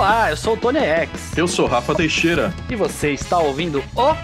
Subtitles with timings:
[0.00, 1.36] Olá, eu sou o Tony X.
[1.36, 2.54] Eu sou Rafa Teixeira.
[2.70, 4.14] E você está ouvindo o.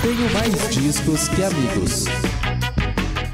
[0.00, 2.04] Tenho mais discos que amigos.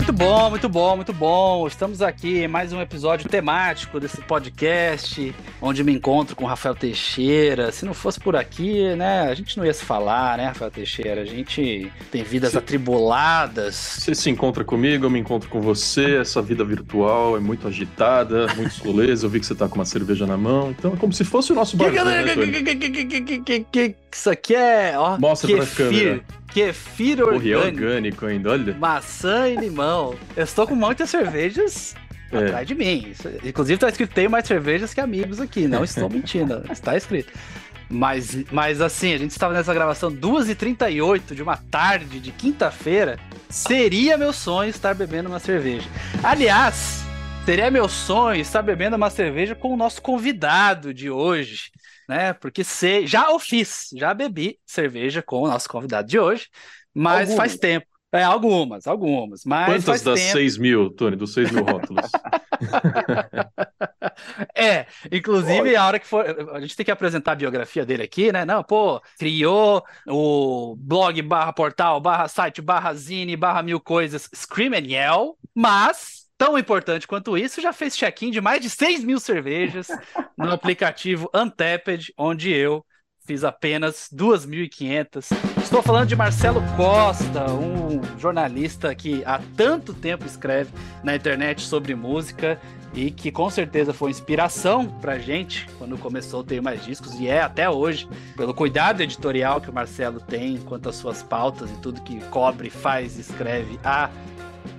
[0.06, 1.66] Muito bom, muito bom, muito bom.
[1.66, 6.76] Estamos aqui em mais um episódio temático desse podcast, onde me encontro com o Rafael
[6.76, 7.72] Teixeira.
[7.72, 11.22] Se não fosse por aqui, né, a gente não ia se falar, né, Rafael Teixeira?
[11.22, 12.58] A gente tem vidas Sim.
[12.58, 13.74] atribuladas.
[13.74, 16.18] Você se encontra comigo, eu me encontro com você.
[16.18, 19.24] Essa vida virtual é muito agitada, muitos rolês.
[19.24, 20.70] Eu vi que você tá com uma cerveja na mão.
[20.70, 21.96] Então é como se fosse o nosso barco.
[24.12, 24.94] Isso aqui é.
[24.96, 26.24] Ó, Mostra pra câmera.
[26.52, 27.54] Kefir orgânico.
[27.54, 28.74] Porra, orgânico ainda, olha.
[28.74, 30.14] Maçã e limão.
[30.36, 31.94] Eu estou com muitas cervejas
[32.32, 32.38] é.
[32.38, 33.12] atrás de mim.
[33.44, 35.66] Inclusive tá escrito tem mais cervejas que amigos aqui.
[35.68, 36.62] Não estou mentindo.
[36.70, 37.32] Está escrito.
[37.88, 43.16] Mas, mas assim, a gente estava nessa gravação 2h38 de uma tarde de quinta-feira.
[43.48, 45.88] Seria meu sonho estar bebendo uma cerveja.
[46.20, 47.04] Aliás,
[47.44, 51.70] seria meu sonho estar bebendo uma cerveja com o nosso convidado de hoje
[52.08, 52.32] né?
[52.32, 56.48] Porque se, já o fiz, já bebi cerveja com o nosso convidado de hoje,
[56.94, 57.36] mas algumas.
[57.36, 57.86] faz tempo.
[58.12, 59.44] É, algumas, algumas.
[59.44, 60.32] Mas Quantas das tempo...
[60.32, 62.10] 6 mil, Tony, dos 6 mil rótulos?
[64.54, 66.24] é, inclusive, a hora que for.
[66.52, 68.44] A gente tem que apresentar a biografia dele aqui, né?
[68.44, 74.72] Não, pô, criou o blog barra portal, barra site, barra zine, barra mil coisas, Scream
[74.72, 79.18] and Yell, mas tão importante quanto isso, já fez check-in de mais de 6 mil
[79.18, 79.88] cervejas
[80.36, 82.84] no aplicativo Untapped, onde eu
[83.26, 85.32] fiz apenas 2.500.
[85.60, 90.70] Estou falando de Marcelo Costa, um jornalista que há tanto tempo escreve
[91.02, 92.60] na internet sobre música
[92.94, 97.26] e que com certeza foi inspiração pra gente quando começou a ter mais discos e
[97.26, 101.76] é até hoje, pelo cuidado editorial que o Marcelo tem quanto às suas pautas e
[101.80, 104.08] tudo que cobre, faz, escreve há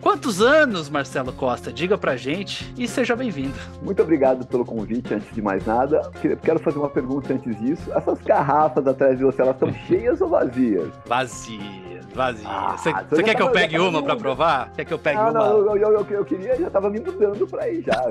[0.02, 1.72] Quantos anos, Marcelo Costa?
[1.72, 3.56] Diga pra gente e seja bem-vindo.
[3.82, 6.10] Muito obrigado pelo convite, antes de mais nada.
[6.44, 7.92] Quero fazer uma pergunta antes disso.
[7.94, 10.90] Essas garrafas atrás de você, elas estão cheias ou vazias?
[11.06, 12.48] Vazias vazia.
[12.48, 12.76] Ah,
[13.10, 14.72] você, quer que eu pegue uma pra provar?
[14.76, 15.32] Quer que eu pegue ah, uma?
[15.32, 18.02] Não, eu, eu, eu, queria, já tava me mudando pra aí já.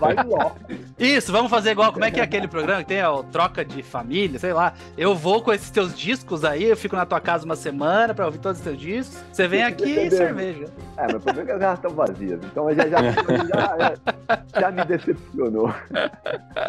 [0.00, 0.56] Vai logo.
[0.98, 1.92] Isso, vamos fazer igual.
[1.92, 4.72] Como é que é aquele programa que tem a troca de família, sei lá.
[4.96, 8.26] Eu vou com esses teus discos aí, eu fico na tua casa uma semana pra
[8.26, 9.22] ouvir todos os teus discos.
[9.32, 10.66] Você vem aqui e cerveja.
[10.96, 12.40] É, mas o problema é que as garrafas estão vazias.
[12.44, 15.72] Então já, já, já, já, já me decepcionou.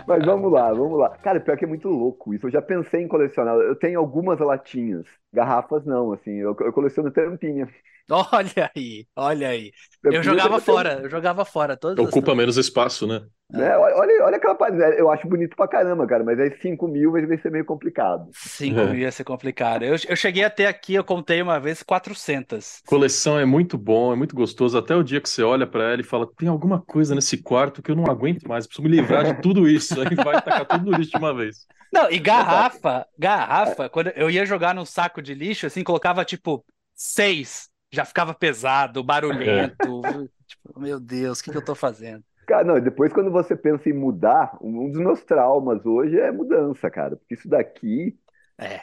[0.08, 1.10] Mas vamos lá, vamos lá.
[1.22, 2.48] Cara, pior que é muito louco isso.
[2.48, 3.56] Eu já pensei em colecionar.
[3.56, 5.06] Eu tenho algumas latinhas.
[5.34, 6.32] Garrafas não, assim.
[6.32, 7.68] Eu eu coleciono tampinha.
[8.32, 9.72] Olha aí, olha aí.
[10.04, 11.76] Eu jogava fora, eu jogava fora.
[11.76, 13.22] Todas Ocupa menos espaço, né?
[13.54, 15.00] É, olha, olha aquela parte, né?
[15.00, 18.30] eu acho bonito pra caramba, cara, mas aí 5 mil vai ser meio complicado.
[18.34, 18.86] 5 é.
[18.86, 19.84] mil ia ser complicado.
[19.84, 22.82] Eu, eu cheguei até aqui, eu contei uma vez 400.
[22.86, 26.02] Coleção é muito bom, é muito gostoso, até o dia que você olha para ela
[26.02, 29.24] e fala, tem alguma coisa nesse quarto que eu não aguento mais, preciso me livrar
[29.24, 31.66] de tudo isso, aí vai tacar tudo no lixo de uma vez.
[31.92, 36.66] Não, e garrafa, garrafa, quando eu ia jogar num saco de lixo, assim, colocava tipo
[36.94, 40.02] seis, já ficava pesado, barulhento.
[40.46, 42.24] tipo, meu Deus, o que, que eu tô fazendo?
[42.46, 46.90] Cara, não, depois quando você pensa em mudar, um dos meus traumas hoje é mudança,
[46.90, 47.18] cara.
[47.18, 48.18] Porque isso daqui
[48.58, 48.82] é,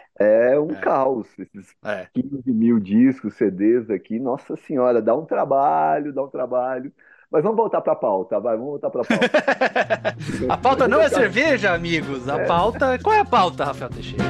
[0.53, 0.75] é um é.
[0.75, 1.27] caos.
[1.39, 2.07] Esses é.
[2.13, 6.93] 15 mil discos, CDs aqui, nossa senhora, dá um trabalho, dá um trabalho.
[7.31, 10.47] Mas vamos voltar para a pauta, vai, vamos voltar para a pauta.
[10.53, 12.29] a pauta não é cerveja, amigos.
[12.29, 12.47] A é.
[12.47, 12.99] pauta.
[13.03, 14.25] Qual é a pauta, Rafael Teixeira?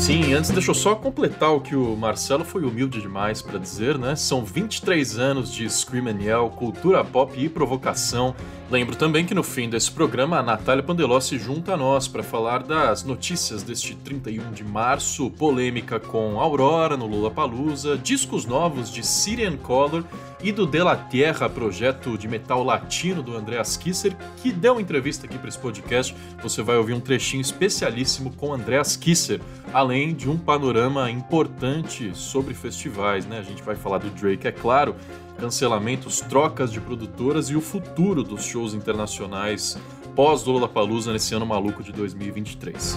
[0.00, 3.98] Sim, antes deixa eu só completar o que o Marcelo foi humilde demais para dizer,
[3.98, 4.16] né?
[4.16, 8.34] São 23 anos de Scream and Yell, cultura pop e provocação.
[8.70, 12.22] Lembro também que no fim desse programa a Natália Pandeló se junta a nós para
[12.22, 18.90] falar das notícias deste 31 de março, polêmica com Aurora no Lula Palusa, discos novos
[18.90, 20.02] de Syrian Color
[20.42, 25.26] e do De La Tierra, projeto de metal latino do Andreas Kisser, que deu entrevista
[25.26, 26.14] aqui para esse podcast.
[26.42, 29.40] Você vai ouvir um trechinho especialíssimo com Andreas Kisser,
[29.72, 33.38] além de um panorama importante sobre festivais, né?
[33.38, 34.94] A gente vai falar do Drake, é claro,
[35.38, 39.78] cancelamentos, trocas de produtoras e o futuro dos shows internacionais
[40.14, 42.96] pós Lollapalooza nesse ano maluco de 2023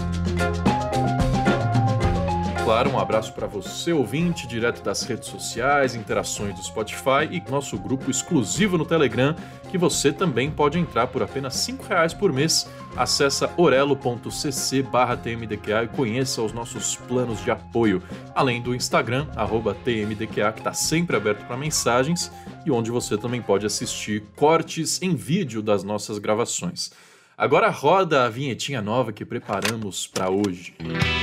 [2.63, 7.77] claro, um abraço para você, ouvinte, direto das redes sociais, interações do Spotify e nosso
[7.77, 9.35] grupo exclusivo no Telegram,
[9.69, 12.69] que você também pode entrar por apenas R$ reais por mês.
[12.95, 14.85] Acesse orelo.cc
[15.21, 18.01] tmdqa e conheça os nossos planos de apoio,
[18.33, 19.27] além do Instagram,
[19.83, 22.31] tmdqa, que está sempre aberto para mensagens
[22.65, 26.91] e onde você também pode assistir cortes em vídeo das nossas gravações.
[27.37, 30.75] Agora roda a vinhetinha nova que preparamos para hoje.
[30.79, 31.22] Música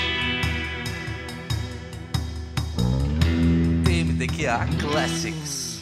[4.81, 5.81] Classics.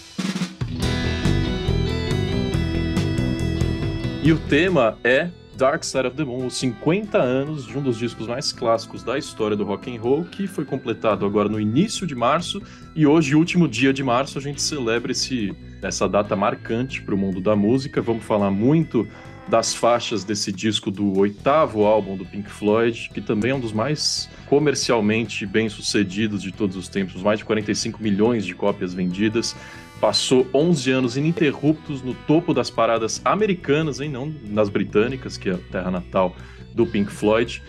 [4.23, 7.97] E o tema é Dark Side of the Moon, os 50 anos de um dos
[7.97, 12.06] discos mais clássicos da história do rock and roll, que foi completado agora no início
[12.06, 12.62] de março
[12.94, 17.19] e hoje, último dia de março, a gente celebra esse, essa data marcante para o
[17.19, 18.03] mundo da música.
[18.03, 19.09] Vamos falar muito
[19.49, 23.73] das faixas desse disco do oitavo álbum do Pink Floyd, que também é um dos
[23.73, 29.56] mais comercialmente bem sucedidos de todos os tempos, mais de 45 milhões de cópias vendidas.
[30.00, 35.55] Passou 11 anos ininterruptos no topo das paradas americanas, hein, não nas britânicas, que é
[35.55, 36.37] a terra natal
[36.75, 37.62] do Pink Floyd.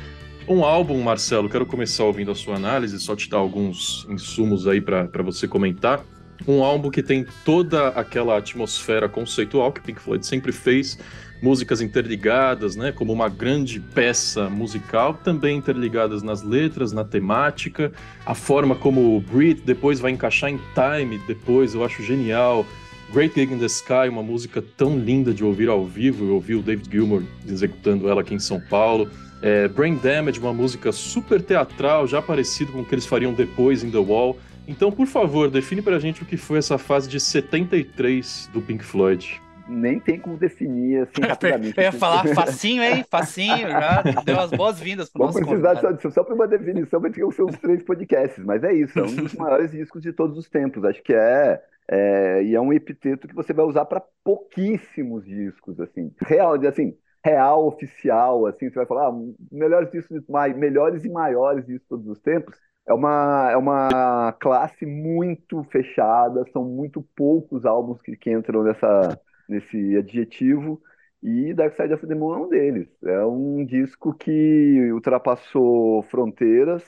[0.47, 4.81] Um álbum, Marcelo, quero começar ouvindo a sua análise, só te dar alguns insumos aí
[4.81, 6.03] para você comentar.
[6.47, 10.97] Um álbum que tem toda aquela atmosfera conceitual que Pink Floyd sempre fez,
[11.41, 17.91] músicas interligadas, né, como uma grande peça musical, também interligadas nas letras, na temática,
[18.25, 22.65] a forma como o Breathe depois vai encaixar em Time, depois eu acho genial.
[23.11, 26.55] Great Gig in the Sky, uma música tão linda de ouvir ao vivo, eu ouvi
[26.55, 29.09] o David Gilmour executando ela aqui em São Paulo.
[29.41, 33.83] É, Brain Damage, uma música super teatral, já parecido com o que eles fariam depois
[33.83, 34.37] em The Wall.
[34.69, 38.85] Então, por favor, define pra gente o que foi essa fase de 73 do Pink
[38.85, 41.77] Floyd nem tem como definir assim rapidamente.
[41.77, 43.05] Eu ia falar facinho, hein?
[43.07, 47.11] Facinho, já deu as boas-vindas para o nosso precisar só, só para uma definição, vai
[47.11, 50.11] ter que ser uns três podcasts, mas é isso, é um dos maiores discos de
[50.11, 50.83] todos os tempos.
[50.83, 55.79] Acho que é, é e é um epiteto que você vai usar para pouquíssimos discos,
[55.79, 59.19] assim, real, assim, real, oficial, assim, você vai falar, ah,
[59.51, 60.19] melhores discos,
[60.57, 62.57] melhores e maiores discos de todos os tempos.
[62.89, 69.21] É uma, é uma classe muito fechada, são muito poucos álbuns que, que entram nessa,
[69.47, 70.81] nesse adjetivo,
[71.21, 72.89] e Dark Side of the Moon é um deles.
[73.03, 76.83] É um disco que ultrapassou fronteiras,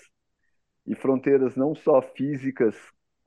[0.88, 2.76] e fronteiras não só físicas,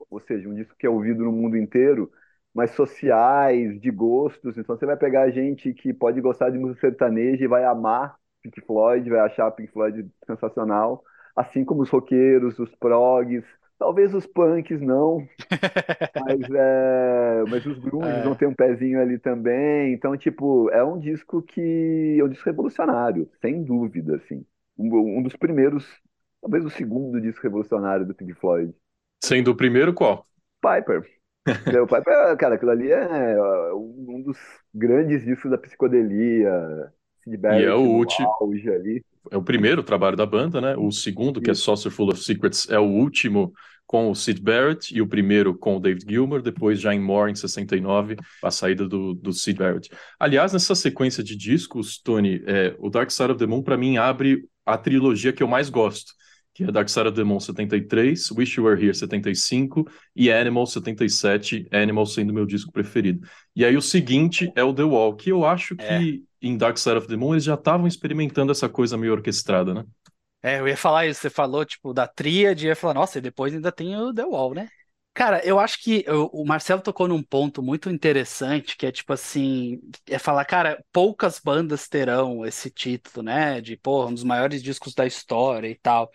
[0.09, 2.11] ou seja, um disco que é ouvido no mundo inteiro,
[2.53, 4.57] mas sociais, de gostos.
[4.57, 8.61] Então você vai pegar gente que pode gostar de música sertaneja e vai amar Pink
[8.61, 11.03] Floyd, vai achar Pink Floyd sensacional,
[11.35, 13.45] assim como os roqueiros, os progs,
[13.77, 15.27] Talvez os punks não,
[16.25, 18.23] mas, é, mas os grunges é.
[18.23, 19.93] vão ter um pezinho ali também.
[19.93, 24.45] Então, tipo, é um disco que é um disco revolucionário, sem dúvida, assim.
[24.77, 25.85] Um, um dos primeiros,
[26.41, 28.73] talvez o segundo disco revolucionário do Pink Floyd.
[29.21, 30.25] Sendo o primeiro qual?
[30.61, 31.05] Piper.
[31.45, 33.37] o Piper, cara, aquilo ali é
[33.73, 34.37] um dos
[34.73, 36.93] grandes discos da psicodelia.
[37.23, 38.29] Sid Barrett, e é o último.
[38.73, 40.75] ali é o primeiro trabalho da banda, né?
[40.77, 43.53] O segundo, que é Saucer Full of Secrets, é o último
[43.85, 47.31] com o Sid Barrett e o primeiro com o David Gilmour, depois já em More
[47.31, 49.89] em 69, a saída do, do Sid Barrett.
[50.19, 53.97] Aliás, nessa sequência de discos, Tony, é, o Dark Side of the Moon para mim
[53.97, 56.13] abre a trilogia que eu mais gosto,
[56.53, 59.85] que é Dark Side of the Moon 73, Wish You Were Here 75
[60.15, 63.27] e Animal 77, Animal sendo meu disco preferido.
[63.55, 66.01] E aí o seguinte é o The Wall, que eu acho que é
[66.47, 69.85] em Dark Side of the Moon, eles já estavam experimentando essa coisa meio orquestrada, né?
[70.43, 73.21] É, eu ia falar isso, você falou, tipo, da tríade, eu ia falar, nossa, e
[73.21, 74.69] depois ainda tem o The Wall, né?
[75.11, 79.79] Cara, eu acho que o Marcelo tocou num ponto muito interessante, que é tipo assim,
[80.07, 83.61] é falar, cara, poucas bandas terão esse título, né?
[83.61, 86.11] De, porra, um dos maiores discos da história e tal.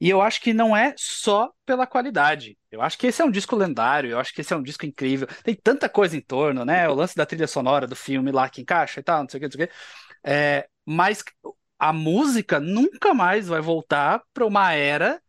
[0.00, 2.56] E eu acho que não é só pela qualidade.
[2.70, 4.86] Eu acho que esse é um disco lendário, eu acho que esse é um disco
[4.86, 5.26] incrível.
[5.42, 6.88] Tem tanta coisa em torno, né?
[6.88, 9.40] O lance da trilha sonora do filme lá que encaixa e tal, não sei o
[9.40, 9.74] que, não sei o que.
[10.24, 11.24] É, mas
[11.78, 15.20] a música nunca mais vai voltar para uma era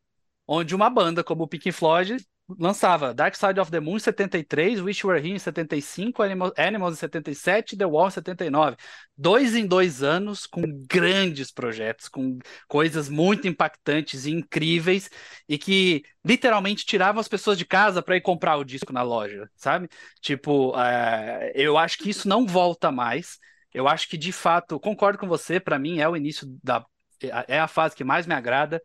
[0.48, 2.18] onde uma banda como o Pink Floyd
[2.58, 6.24] lançava Dark Side of the Moon em 73, Wish Were Here em 75,
[6.58, 8.78] Animals em 77, The Wall em 79.
[9.18, 15.10] Dois em dois anos com grandes projetos, com coisas muito impactantes e incríveis
[15.48, 19.50] e que literalmente tiravam as pessoas de casa para ir comprar o disco na loja,
[19.56, 19.90] sabe?
[20.22, 23.38] Tipo, uh, eu acho que isso não volta mais.
[23.74, 26.84] Eu acho que de fato, concordo com você, para mim é o início da
[27.22, 28.82] é a fase que mais me agrada.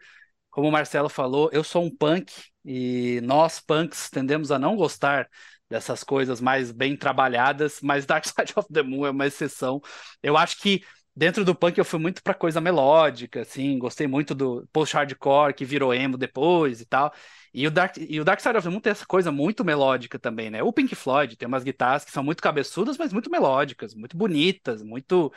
[0.54, 2.32] Como o Marcelo falou, eu sou um punk
[2.64, 5.28] e nós, punks, tendemos a não gostar
[5.68, 9.80] dessas coisas mais bem trabalhadas, mas Dark Side of the Moon é uma exceção.
[10.22, 10.84] Eu acho que
[11.14, 15.64] dentro do punk eu fui muito para coisa melódica, assim, gostei muito do post-hardcore que
[15.64, 17.12] virou emo depois e tal.
[17.52, 20.20] E o, Dark, e o Dark Side of the Moon tem essa coisa muito melódica
[20.20, 20.62] também, né?
[20.62, 24.84] O Pink Floyd tem umas guitarras que são muito cabeçudas, mas muito melódicas, muito bonitas,
[24.84, 25.32] muito.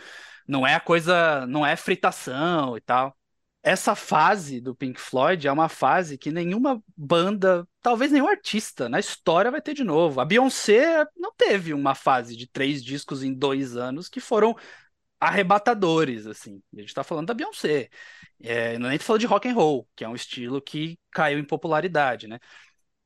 [0.47, 1.43] Não é a coisa.
[1.47, 3.17] Não é fritação e tal
[3.67, 8.97] essa fase do Pink Floyd é uma fase que nenhuma banda, talvez nenhum artista na
[8.97, 10.21] história vai ter de novo.
[10.21, 14.55] A Beyoncé não teve uma fase de três discos em dois anos que foram
[15.19, 16.62] arrebatadores, assim.
[16.74, 17.89] A gente está falando da Beyoncé.
[18.41, 21.38] É, não é nem falando de rock and roll, que é um estilo que caiu
[21.38, 22.39] em popularidade, né?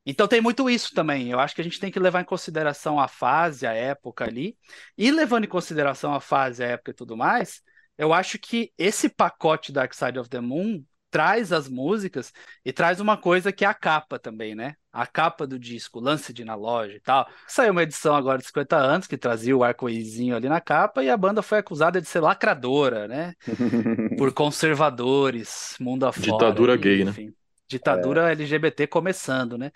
[0.05, 1.31] Então tem muito isso também.
[1.31, 4.55] Eu acho que a gente tem que levar em consideração a fase, a época ali,
[4.95, 7.61] e levando em consideração a fase, a época e tudo mais,
[7.97, 12.31] eu acho que esse pacote Dark Side of the Moon traz as músicas
[12.65, 14.75] e traz uma coisa que é a capa também, né?
[14.91, 17.27] A capa do disco, lance de na loja e tal.
[17.45, 21.09] Saiu uma edição agora de 50 anos que trazia o arco-írisinho ali na capa e
[21.09, 23.33] a banda foi acusada de ser lacradora, né?
[24.17, 26.31] Por conservadores, mundo afora.
[26.31, 27.11] Ditadura gay, né?
[27.11, 27.25] enfim.
[27.27, 27.33] né?
[27.67, 28.31] Ditadura é.
[28.31, 29.71] LGBT começando, né?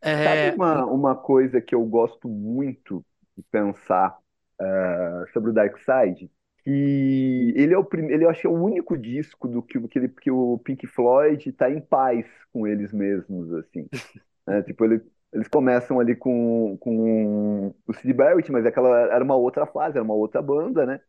[0.00, 0.24] É...
[0.24, 3.04] Sabe uma, uma coisa que eu gosto muito
[3.36, 4.16] de pensar
[4.60, 6.30] uh, sobre o Dark Side?
[6.68, 9.80] Que ele é o primeiro, ele eu acho que é o único disco do que,
[9.88, 13.88] que, ele, que o Pink Floyd está em paz com eles mesmos, assim.
[14.50, 19.36] É, tipo, ele, eles começam ali com, com o Sid Barrett, mas aquela era uma
[19.36, 21.00] outra fase, era uma outra banda, né?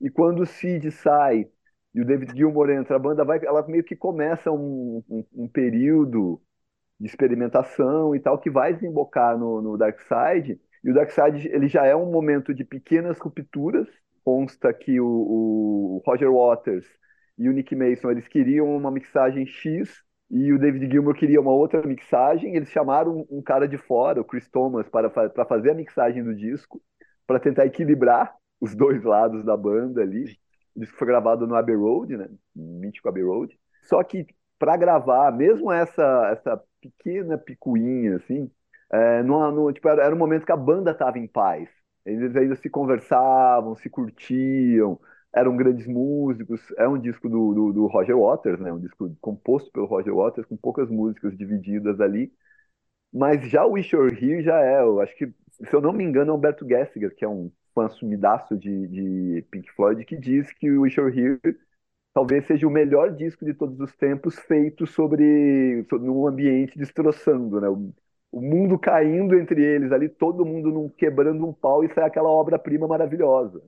[0.00, 1.46] E quando o Sid sai
[1.94, 5.46] e o David Gilmour entra, a banda vai, ela meio que começa um, um, um
[5.48, 6.40] período
[6.98, 10.58] de experimentação e tal que vai desembocar no, no Dark Side.
[10.82, 13.88] E o Dark Side ele já é um momento de pequenas rupturas
[14.26, 16.84] consta que o, o, Roger Waters
[17.38, 21.52] e o Nick Mason eles queriam uma mixagem X e o David Gilmour queria uma
[21.52, 22.56] outra mixagem.
[22.56, 26.34] Eles chamaram um cara de fora, o Chris Thomas, para, para fazer a mixagem do
[26.34, 26.82] disco,
[27.24, 30.24] para tentar equilibrar os dois lados da banda ali.
[30.74, 32.28] O disco foi gravado no Abbey Road, né?
[32.52, 33.56] Mítico Abbey Road.
[33.84, 34.26] Só que
[34.58, 38.50] para gravar, mesmo essa essa pequena picuinha assim,
[38.90, 41.68] é, no, no, tipo, era, era um momento que a banda estava em paz.
[42.06, 44.98] Eles ainda se conversavam, se curtiam,
[45.34, 46.60] eram grandes músicos.
[46.78, 48.72] É um disco do, do, do, Roger Waters, né?
[48.72, 52.32] Um disco composto pelo Roger Waters, com poucas músicas divididas ali.
[53.12, 56.04] Mas já o Wish You're Here já é, eu acho que, se eu não me
[56.04, 60.52] engano, é Humberto Gessinger, que é um fã sumidaço de, de Pink Floyd, que diz
[60.52, 61.40] que o Wish You're Here
[62.14, 67.60] talvez seja o melhor disco de todos os tempos feito sobre, sobre num ambiente destroçando,
[67.60, 67.68] né?
[68.32, 72.28] O mundo caindo entre eles ali, todo mundo num, quebrando um pau e sai aquela
[72.28, 73.62] obra-prima maravilhosa.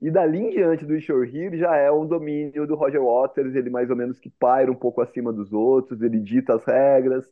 [0.00, 3.70] E dali em diante do Shore Here já é um domínio do Roger Waters, ele
[3.70, 7.26] mais ou menos que paira um pouco acima dos outros, ele dita as regras.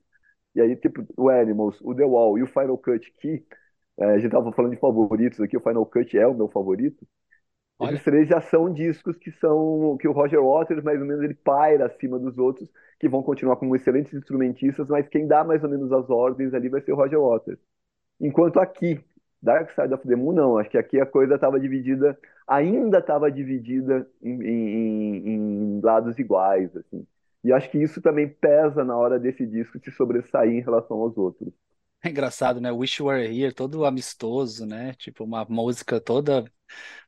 [0.55, 3.45] E aí, tipo, o Animals, o The Wall e o Final Cut que
[3.99, 7.07] é, a gente tava falando de favoritos aqui, o Final Cut é o meu favorito.
[7.83, 7.95] Olha.
[7.95, 11.35] Esses três já são discos que são que o Roger Waters mais ou menos ele
[11.35, 12.69] paira acima dos outros,
[13.01, 16.69] que vão continuar como excelentes instrumentistas, mas quem dá mais ou menos as ordens ali
[16.69, 17.59] vai ser o Roger Waters.
[18.21, 19.01] Enquanto aqui,
[19.43, 23.33] Dark Side of the Moon não, acho que aqui a coisa estava dividida, ainda estava
[23.33, 27.05] dividida em, em, em, lados iguais, assim.
[27.43, 31.19] E acho que isso também pesa na hora desse disco se sobressair em relação aos
[31.19, 31.53] outros.
[32.05, 32.71] É engraçado, né?
[32.71, 34.95] Wish You Were Here, todo amistoso, né?
[34.95, 36.45] Tipo, uma música toda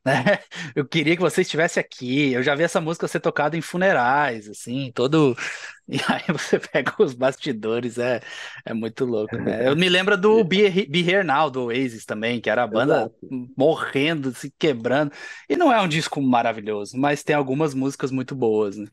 [0.05, 0.13] né?
[0.75, 2.31] Eu queria que você estivesse aqui.
[2.31, 5.35] Eu já vi essa música ser tocada em funerais, assim, todo.
[5.87, 8.19] E aí você pega os bastidores, é,
[8.65, 9.67] é muito louco, né?
[9.69, 13.01] Eu me lembro do Be, Be Here Now, do Oasis também, que era a banda
[13.01, 13.15] Exato.
[13.55, 15.11] morrendo, se quebrando.
[15.47, 18.87] E não é um disco maravilhoso, mas tem algumas músicas muito boas, né?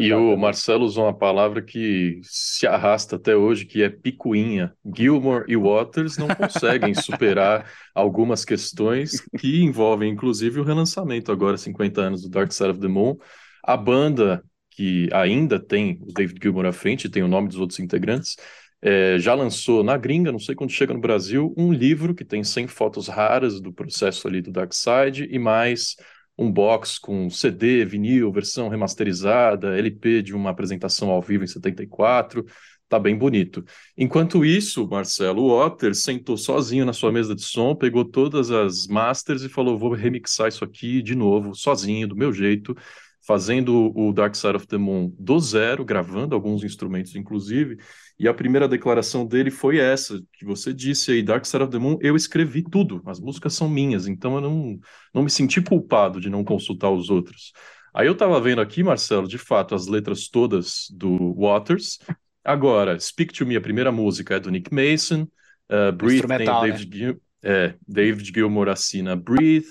[0.00, 4.72] E o Marcelo usou uma palavra que se arrasta até hoje, que é picuinha.
[4.96, 12.00] Gilmore e Waters não conseguem superar algumas questões que envolvem, inclusive, o relançamento agora, 50
[12.00, 13.16] anos do Dark Side of the Moon.
[13.62, 17.78] A banda que ainda tem o David Gilmour à frente, tem o nome dos outros
[17.78, 18.36] integrantes,
[18.80, 22.42] é, já lançou na gringa, não sei quando chega no Brasil, um livro que tem
[22.42, 25.94] 100 fotos raras do processo ali do Dark Side e mais
[26.36, 32.44] um box com CD, vinil, versão remasterizada, LP de uma apresentação ao vivo em 74,
[32.92, 33.64] tá bem bonito.
[33.96, 39.42] Enquanto isso, Marcelo Otter sentou sozinho na sua mesa de som, pegou todas as masters
[39.42, 42.76] e falou: vou remixar isso aqui de novo, sozinho, do meu jeito
[43.24, 47.78] fazendo o Dark Side of the Moon do zero, gravando alguns instrumentos, inclusive.
[48.18, 51.78] E a primeira declaração dele foi essa, que você disse aí, Dark Side of the
[51.78, 54.78] Moon, eu escrevi tudo, as músicas são minhas, então eu não,
[55.14, 57.52] não me senti culpado de não consultar os outros.
[57.94, 61.98] Aí eu estava vendo aqui, Marcelo, de fato, as letras todas do Waters.
[62.44, 65.28] Agora, Speak to Me, a primeira música é do Nick Mason,
[65.70, 66.96] uh, Breathe tem David, né?
[66.96, 69.66] Gil é, David Gilmour assina Breathe,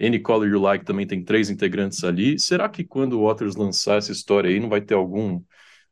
[0.00, 2.38] Any Color You Like também tem três integrantes ali.
[2.38, 5.42] Será que quando o Waters lançar essa história aí não vai ter algum.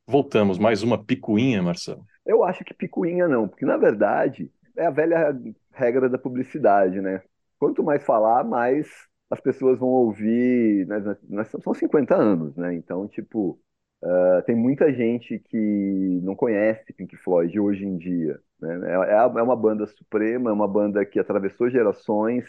[0.07, 2.05] Voltamos, mais uma picuinha, Marcelo?
[2.27, 5.35] Eu acho que picuinha não, porque na verdade é a velha
[5.73, 7.23] regra da publicidade, né?
[7.59, 8.87] Quanto mais falar, mais
[9.31, 10.87] as pessoas vão ouvir.
[10.87, 12.75] Nós, nós, são 50 anos, né?
[12.75, 13.59] Então, tipo,
[14.05, 18.41] uh, tem muita gente que não conhece Pink Floyd hoje em dia.
[18.61, 18.93] Né?
[18.93, 22.45] É, é, é uma banda suprema, é uma banda que atravessou gerações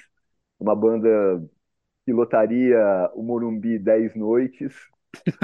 [0.59, 1.09] uma banda
[2.05, 2.77] que lotaria
[3.15, 4.73] o Morumbi 10 noites,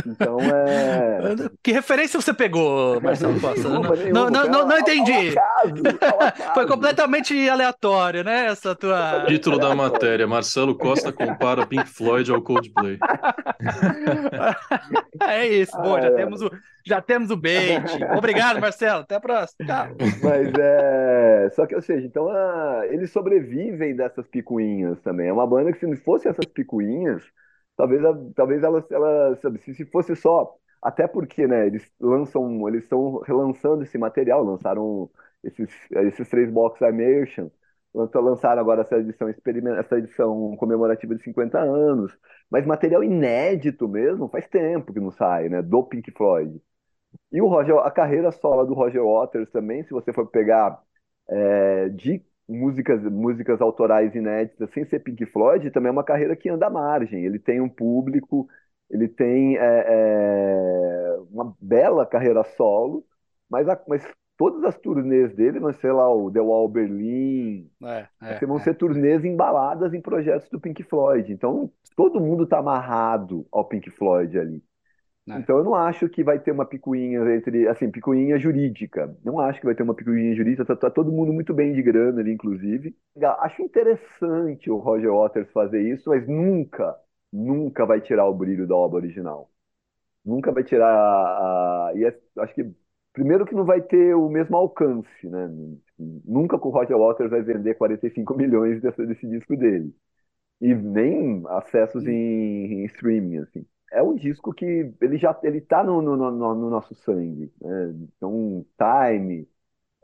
[0.06, 1.36] Então é.
[1.64, 3.70] Que referência você pegou, Marcelo Costa?
[3.70, 5.38] Nenhuma, não, não, não, não, entendi.
[5.38, 6.54] Ao acaso, ao acaso.
[6.54, 8.48] Foi completamente aleatório, né?
[8.48, 9.26] Essa tua.
[9.28, 12.98] Título da matéria: Marcelo Costa compara Pink Floyd ao Coldplay.
[15.22, 16.52] é isso, bom, já, temos o,
[16.86, 17.84] já temos o bait.
[18.18, 19.02] Obrigado, Marcelo.
[19.02, 19.66] Até a próxima.
[19.66, 19.88] Tchau.
[20.24, 21.50] Mas é.
[21.56, 22.84] Só que, ou seja, então a...
[22.90, 25.28] eles sobrevivem dessas picuinhas também.
[25.28, 27.24] É uma banda que, se não fosse essas picuinhas
[27.82, 33.20] talvez, talvez ela, ela se, se fosse só, até porque, né, eles lançam, eles estão
[33.22, 35.10] relançando esse material, lançaram
[35.44, 37.50] esses, esses três box immersion,
[37.94, 42.18] lançaram agora essa edição essa edição comemorativa de 50 anos,
[42.50, 46.62] mas material inédito mesmo, faz tempo que não sai, né, do Pink Floyd.
[47.32, 50.82] E o Roger, a carreira solo do Roger Waters também, se você for pegar
[51.30, 56.50] é, de músicas, músicas autorais inéditas sem ser Pink Floyd, também é uma carreira que
[56.50, 57.26] anda à margem.
[57.26, 58.48] Ele tem um público,
[58.90, 63.06] ele tem é, é, uma bela carreira solo,
[63.50, 64.06] mas, a, mas
[64.38, 68.76] todas as turnês dele vão ser lá o The Wall Berlin, é, é, vão ser
[68.76, 71.32] turnês embaladas em projetos do Pink Floyd.
[71.32, 74.64] Então todo mundo está amarrado ao Pink Floyd ali.
[75.32, 75.40] É.
[75.40, 79.16] Então eu não acho que vai ter uma picuinha entre, assim, picuinha jurídica.
[79.24, 80.66] Não acho que vai ter uma picuinha jurídica.
[80.66, 82.96] Tá, tá todo mundo muito bem de grana ali, inclusive.
[83.40, 86.96] Acho interessante o Roger Waters fazer isso, mas nunca,
[87.32, 89.50] nunca vai tirar o brilho da obra original.
[90.26, 92.66] Nunca vai tirar a, a e é, acho que
[93.14, 95.50] primeiro que não vai ter o mesmo alcance, né?
[95.98, 99.96] Nunca que o Roger Waters vai vender 45 milhões desse, desse disco dele.
[100.62, 105.84] E nem acessos em, em streaming, assim é um disco que ele já ele tá
[105.84, 107.52] no, no, no, no nosso sangue.
[107.62, 107.94] Né?
[108.18, 109.48] Então, Time,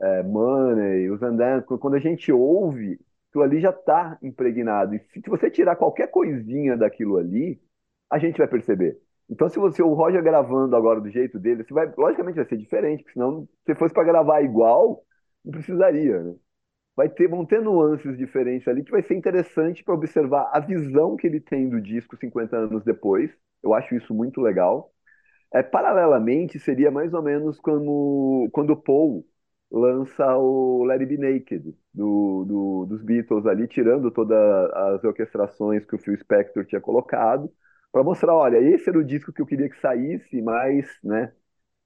[0.00, 4.94] é, Money, os Andanos, quando a gente ouve, aquilo ali já está impregnado.
[4.94, 7.60] E se você tirar qualquer coisinha daquilo ali,
[8.10, 9.00] a gente vai perceber.
[9.30, 12.56] Então, se você o Roger gravando agora do jeito dele, você vai, logicamente vai ser
[12.56, 15.04] diferente, porque senão, se fosse para gravar igual,
[15.44, 16.34] não precisaria, né?
[16.96, 21.16] Vai ter, vão ter nuances diferentes ali que vai ser interessante para observar a visão
[21.16, 23.30] que ele tem do disco 50 anos depois
[23.62, 24.92] eu acho isso muito legal.
[25.52, 29.26] É, paralelamente, seria mais ou menos como quando o Paul
[29.70, 34.36] lança o Let It Be Naked do, do, dos Beatles ali, tirando todas
[34.72, 37.50] as orquestrações que o Phil Spector tinha colocado,
[37.92, 41.32] para mostrar, olha, esse era o disco que eu queria que saísse, mas, né,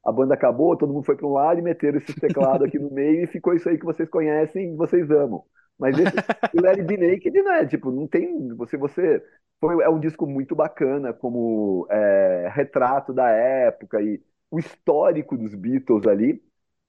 [0.05, 2.91] a banda acabou, todo mundo foi para um lado e meteram esse teclado aqui no
[2.93, 5.45] meio e ficou isso aí que vocês conhecem e vocês amam.
[5.79, 6.17] Mas esse,
[6.53, 9.23] o It Be Naked não é, tipo, não tem, você, você
[9.63, 14.21] foi, é um disco muito bacana como é, retrato da época e
[14.51, 16.43] o histórico dos Beatles ali,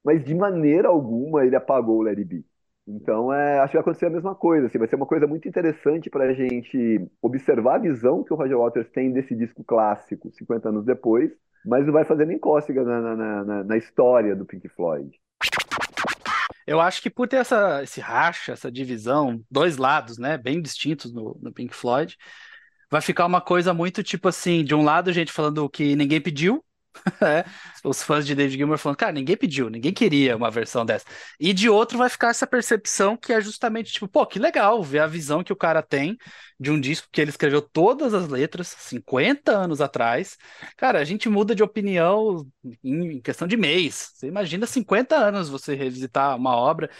[0.03, 2.43] mas de maneira alguma ele apagou o Larry B.
[2.87, 4.65] Então, é, acho que vai acontecer a mesma coisa.
[4.65, 8.35] Assim, vai ser uma coisa muito interessante para a gente observar a visão que o
[8.35, 11.31] Roger Waters tem desse disco clássico, 50 anos depois,
[11.63, 15.11] mas não vai fazer nem cócega na, na, na, na história do Pink Floyd.
[16.65, 21.13] Eu acho que por ter essa, esse racha, essa divisão, dois lados, né, bem distintos
[21.13, 22.17] no, no Pink Floyd,
[22.93, 26.63] vai ficar uma coisa muito tipo assim, de um lado gente falando que ninguém pediu,
[27.23, 27.43] é,
[27.83, 31.03] os fãs de David Gilmour falando, cara, ninguém pediu, ninguém queria uma versão dessa.
[31.39, 34.99] E de outro vai ficar essa percepção que é justamente tipo, pô, que legal ver
[34.99, 36.15] a visão que o cara tem
[36.59, 40.37] de um disco que ele escreveu todas as letras 50 anos atrás.
[40.77, 42.45] Cara, a gente muda de opinião
[42.83, 44.11] em questão de mês.
[44.13, 46.91] Você imagina 50 anos você revisitar uma obra.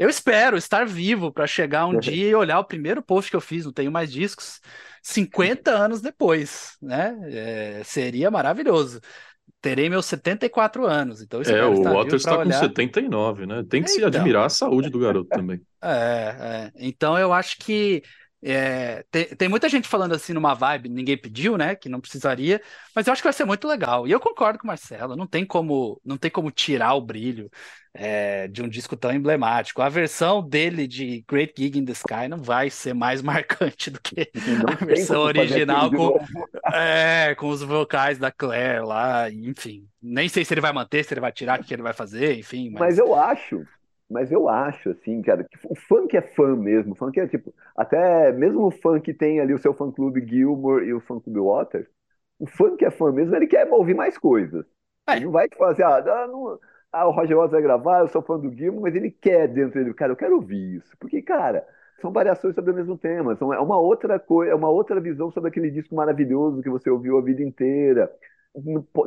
[0.00, 3.40] Eu espero estar vivo para chegar um dia e olhar o primeiro post que eu
[3.40, 4.58] fiz, não tenho mais discos
[5.02, 7.14] 50 anos depois, né?
[7.30, 8.98] É, seria maravilhoso.
[9.60, 13.62] Terei meus 74 anos, então É, o Waters está com 79, né?
[13.68, 14.08] Tem que é, se então.
[14.08, 15.60] admirar a saúde do garoto também.
[15.82, 18.02] É, é, então eu acho que
[18.42, 21.74] é, tem, tem, muita gente falando assim numa vibe, ninguém pediu, né?
[21.74, 22.60] Que não precisaria,
[22.94, 24.08] mas eu acho que vai ser muito legal.
[24.08, 27.50] E eu concordo com o Marcelo, não tem como, não tem como tirar o brilho
[27.92, 29.82] é, de um disco tão emblemático.
[29.82, 34.00] A versão dele de Great Gig in the Sky não vai ser mais marcante do
[34.00, 36.18] que não a versão original com,
[36.72, 39.86] é, com os vocais da Claire lá, enfim.
[40.02, 42.38] Nem sei se ele vai manter, se ele vai tirar, o que ele vai fazer,
[42.38, 42.70] enfim.
[42.70, 43.66] Mas, mas eu acho
[44.10, 46.92] mas eu acho, assim, cara, que o funk é fã mesmo.
[46.92, 50.26] O funk é tipo, até mesmo o fã que tem ali o seu fã clube
[50.26, 51.86] Gilmore e o fã clube Waters,
[52.38, 54.66] o funk é fã mesmo, ele quer ouvir mais coisas.
[55.08, 55.16] É.
[55.16, 56.58] Ele não vai falar assim, ah, não,
[56.92, 59.78] ah, o Roger Waters vai gravar, eu sou fã do Gilmore, mas ele quer dentro
[59.80, 60.96] dele, cara, eu quero ouvir isso.
[60.98, 61.66] Porque, cara,
[62.00, 65.30] são variações sobre o mesmo tema, são, é uma outra coisa, é uma outra visão
[65.30, 68.10] sobre aquele disco maravilhoso que você ouviu a vida inteira.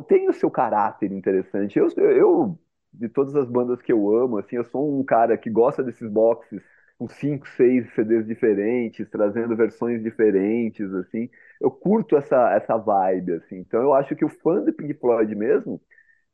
[0.08, 1.78] Tem o seu caráter interessante.
[1.78, 2.58] Eu, eu
[2.94, 6.08] de todas as bandas que eu amo, assim, eu sou um cara que gosta desses
[6.08, 6.62] boxes
[6.98, 11.28] com cinco, seis CDs diferentes, trazendo versões diferentes, assim.
[11.60, 13.58] Eu curto essa, essa vibe, assim.
[13.58, 15.80] Então eu acho que o fã do Pink Floyd mesmo,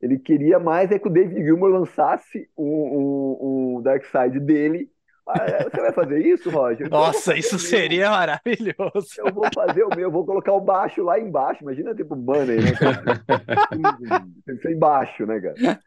[0.01, 4.91] ele queria mais é que o David Gilmour lançasse um, um, um Dark Side dele.
[5.27, 6.91] Ah, é, você vai fazer isso, Roger?
[6.91, 9.15] Nossa, isso seria maravilhoso.
[9.19, 11.63] Eu vou fazer o meu, eu vou colocar o baixo lá embaixo.
[11.63, 13.23] Imagina tipo banner, né, cara?
[14.45, 15.81] Tem que ser embaixo, né, cara?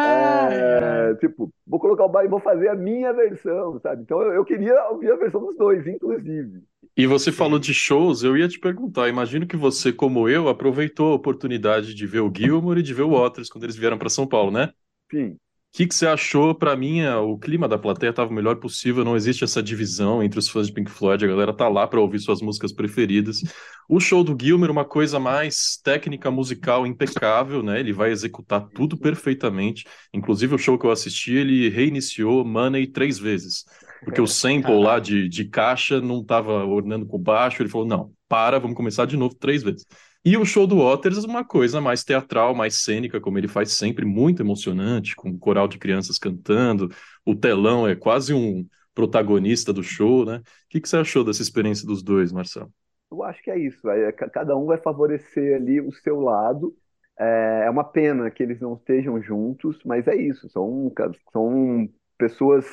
[0.00, 4.02] É, tipo, vou colocar o baile e vou fazer a minha versão, sabe?
[4.02, 6.62] Então eu, eu, queria ouvir a versão dos dois, inclusive.
[6.96, 9.08] E você falou de shows, eu ia te perguntar.
[9.08, 13.02] Imagino que você, como eu, aproveitou a oportunidade de ver o Gilmour e de ver
[13.02, 14.70] o Waters quando eles vieram para São Paulo, né?
[15.10, 15.36] Sim.
[15.74, 16.54] O que, que você achou?
[16.54, 20.38] Para mim, o clima da plateia estava o melhor possível, não existe essa divisão entre
[20.38, 23.42] os fãs de Pink Floyd, a galera tá lá para ouvir suas músicas preferidas.
[23.88, 27.78] O show do Gilmer, uma coisa mais técnica musical impecável, né?
[27.78, 29.84] Ele vai executar tudo perfeitamente.
[30.12, 33.64] Inclusive, o show que eu assisti, ele reiniciou Money três vezes.
[34.02, 38.12] Porque o sample lá de, de caixa não estava ornando com baixo, ele falou: não,
[38.28, 39.86] para, vamos começar de novo três vezes.
[40.24, 44.04] E o show do Waters, uma coisa mais teatral, mais cênica, como ele faz sempre,
[44.04, 46.88] muito emocionante, com um coral de crianças cantando.
[47.24, 50.38] O telão é quase um protagonista do show, né?
[50.38, 52.70] O que, que você achou dessa experiência dos dois, Marcelo?
[53.10, 53.88] Eu acho que é isso.
[53.88, 56.76] É, cada um vai favorecer ali o seu lado.
[57.18, 60.48] É, é uma pena que eles não estejam juntos, mas é isso.
[60.50, 60.92] São,
[61.32, 62.66] são pessoas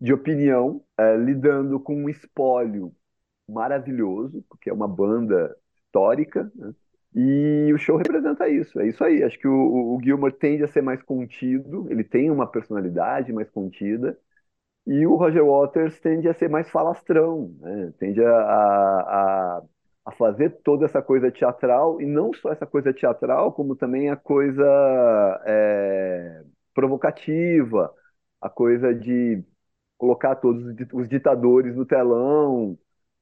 [0.00, 2.94] de opinião é, lidando com um espólio
[3.48, 5.56] maravilhoso, porque é uma banda
[5.86, 6.74] histórica, né?
[7.20, 9.24] E o show representa isso, é isso aí.
[9.24, 13.50] Acho que o, o Gilmore tende a ser mais contido, ele tem uma personalidade mais
[13.50, 14.16] contida,
[14.86, 17.92] e o Roger Waters tende a ser mais falastrão, né?
[17.98, 19.62] tende a, a,
[20.06, 24.16] a, fazer toda essa coisa teatral, e não só essa coisa teatral, como também a
[24.16, 24.64] coisa
[25.46, 27.92] é, provocativa,
[28.40, 29.42] a coisa de
[29.98, 32.78] colocar todos os ditadores no telão,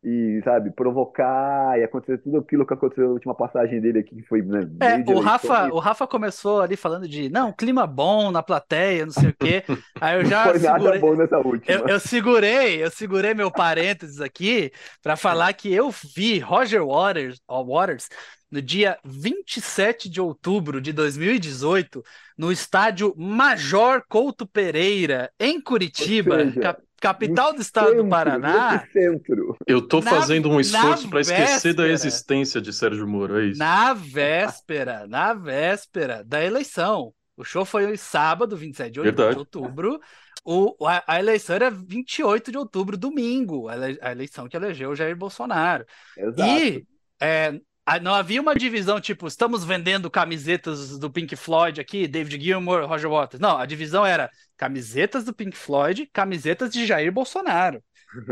[0.09, 4.23] e, sabe, provocar e acontecer tudo aquilo que aconteceu na última passagem dele aqui, que
[4.23, 4.41] foi.
[4.41, 9.05] Né, é, o Rafa, o Rafa começou ali falando de não, clima bom na plateia,
[9.05, 9.65] não sei o quê.
[10.01, 10.45] Aí eu já.
[10.47, 11.77] Foi segurei, nada bom nessa última.
[11.77, 14.71] Eu, eu, segurei, eu segurei meu parênteses aqui
[15.03, 18.09] para falar que eu vi Roger Waters, Waters
[18.49, 22.01] no dia 27 de outubro de 2018,
[22.39, 28.87] no estádio Major Couto Pereira, em Curitiba, seja, capital do estado centro, do Paraná.
[28.93, 29.57] Centro.
[29.67, 33.59] Eu tô na, fazendo um esforço para esquecer da existência de Sérgio Moro, é isso?
[33.59, 37.13] Na véspera, na véspera da eleição.
[37.37, 40.01] O show foi sábado, 27 de, de outubro.
[40.43, 44.91] O, a, a, eleição era 28 de outubro, domingo, a, ele, a eleição que elegeu
[44.91, 45.85] o Jair Bolsonaro.
[46.17, 46.43] Exato.
[46.43, 46.87] E
[47.21, 47.61] é,
[48.01, 53.11] não havia uma divisão tipo, estamos vendendo camisetas do Pink Floyd aqui, David Gilmour, Roger
[53.11, 53.41] Waters.
[53.41, 57.83] Não, a divisão era camisetas do Pink Floyd, camisetas de Jair Bolsonaro.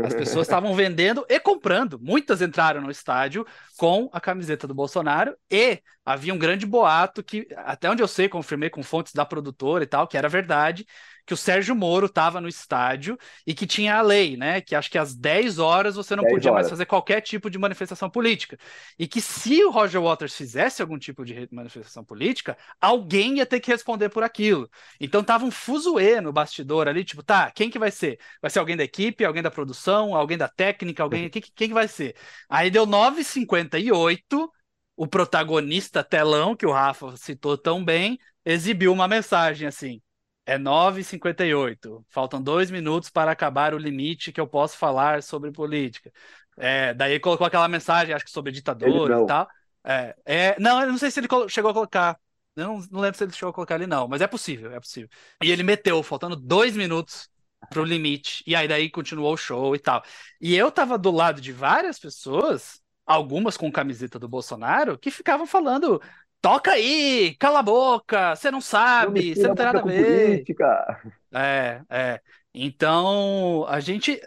[0.03, 1.99] As pessoas estavam vendendo e comprando.
[1.99, 3.45] Muitas entraram no estádio
[3.77, 8.27] com a camiseta do Bolsonaro e havia um grande boato que, até onde eu sei,
[8.27, 10.85] confirmei com fontes da produtora e tal, que era verdade,
[11.25, 14.61] que o Sérgio Moro estava no estádio e que tinha a lei, né?
[14.61, 16.65] Que acho que às 10 horas você não podia horas.
[16.65, 18.57] mais fazer qualquer tipo de manifestação política.
[18.97, 23.59] E que se o Roger Waters fizesse algum tipo de manifestação política, alguém ia ter
[23.59, 24.69] que responder por aquilo.
[24.99, 28.19] Então tava um fuzuê no bastidor ali, tipo, tá, quem que vai ser?
[28.41, 31.29] Vai ser alguém da equipe, alguém da produção, alguém da técnica, alguém.
[31.29, 32.15] Quem, quem que vai ser?
[32.49, 34.47] Aí deu 9h58
[34.95, 40.01] o protagonista telão, que o Rafa citou tão bem, exibiu uma mensagem assim:
[40.45, 42.05] é 9h58.
[42.09, 46.11] Faltam dois minutos para acabar o limite que eu posso falar sobre política.
[46.57, 49.47] É, daí ele colocou aquela mensagem, acho que sobre ditador e tal.
[49.83, 52.19] É, é, não, eu não sei se ele chegou a colocar.
[52.55, 54.79] Eu não, não lembro se ele chegou a colocar ali, não, mas é possível, é
[54.79, 55.09] possível.
[55.43, 57.29] E ele meteu, faltando dois minutos
[57.69, 58.43] pro limite.
[58.47, 60.03] E aí daí continuou o show e tal.
[60.39, 65.45] E eu tava do lado de várias pessoas, algumas com camiseta do Bolsonaro, que ficavam
[65.45, 66.01] falando
[66.45, 70.27] toca aí, cala a boca, você não sabe, você não tem nada a ver.
[70.27, 71.01] Política.
[71.33, 72.21] É, é.
[72.53, 74.21] Então, a gente,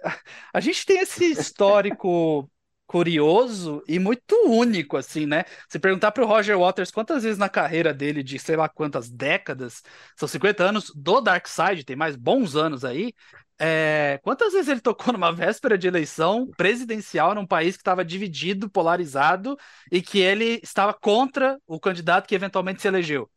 [0.52, 2.50] a gente tem esse histórico
[2.88, 5.44] curioso e muito único, assim, né?
[5.68, 9.09] Se perguntar para o Roger Waters quantas vezes na carreira dele, de sei lá quantas
[9.09, 9.81] décadas,
[10.16, 13.12] são 50 anos do Dark Side, tem mais bons anos aí,
[13.61, 18.71] é, quantas vezes ele tocou numa véspera de eleição presidencial num país que estava dividido,
[18.71, 19.57] polarizado
[19.90, 23.29] e que ele estava contra o candidato que eventualmente se elegeu?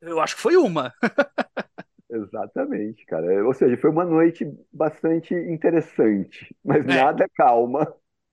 [0.00, 0.92] Eu acho que foi uma.
[2.10, 3.44] Exatamente, cara.
[3.46, 7.02] Ou seja, foi uma noite bastante interessante, mas é.
[7.02, 7.86] nada calma.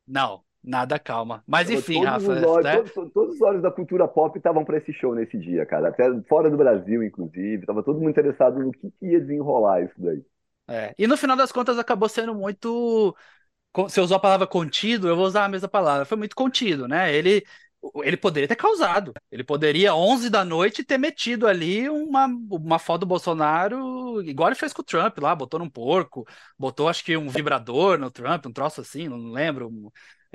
[0.08, 1.43] Não, nada calma.
[1.45, 2.32] Mas enfim, todos Rafa.
[2.32, 2.76] Os olhos, né?
[2.78, 5.89] todos, todos, os olhos da cultura pop estavam para esse show nesse dia, cara.
[5.89, 7.65] Até fora do Brasil, inclusive.
[7.65, 10.24] Tava todo mundo interessado no que, que ia desenrolar isso daí.
[10.67, 10.95] É.
[10.97, 13.15] E no final das contas acabou sendo muito.
[13.75, 16.06] Você usou a palavra contido, eu vou usar a mesma palavra.
[16.06, 17.13] Foi muito contido, né?
[17.15, 17.45] Ele,
[18.04, 19.13] ele poderia ter causado.
[19.32, 24.56] Ele poderia, 11 da noite, ter metido ali uma, uma foto do Bolsonaro, igual ele
[24.56, 26.25] fez com o Trump lá, botou num porco,
[26.58, 29.71] botou acho que um vibrador no Trump, um troço assim, não lembro.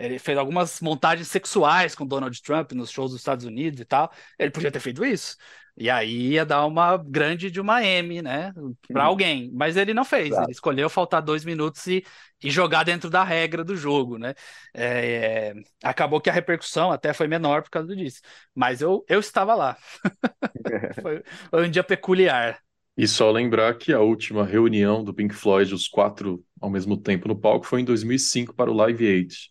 [0.01, 4.11] Ele fez algumas montagens sexuais com Donald Trump nos shows dos Estados Unidos e tal.
[4.39, 5.37] Ele podia ter feito isso.
[5.77, 8.53] E aí ia dar uma grande de uma M, né?
[8.91, 9.51] Para alguém.
[9.55, 10.31] Mas ele não fez.
[10.31, 10.45] Claro.
[10.45, 12.05] Ele escolheu faltar dois minutos e,
[12.43, 14.35] e jogar dentro da regra do jogo, né?
[14.75, 18.21] É, acabou que a repercussão até foi menor por causa disso.
[18.55, 19.77] Mas eu, eu estava lá.
[21.03, 22.59] foi, foi um dia peculiar.
[22.97, 27.29] E só lembrar que a última reunião do Pink Floyd, os quatro ao mesmo tempo
[27.29, 29.51] no palco, foi em 2005 para o Live Aid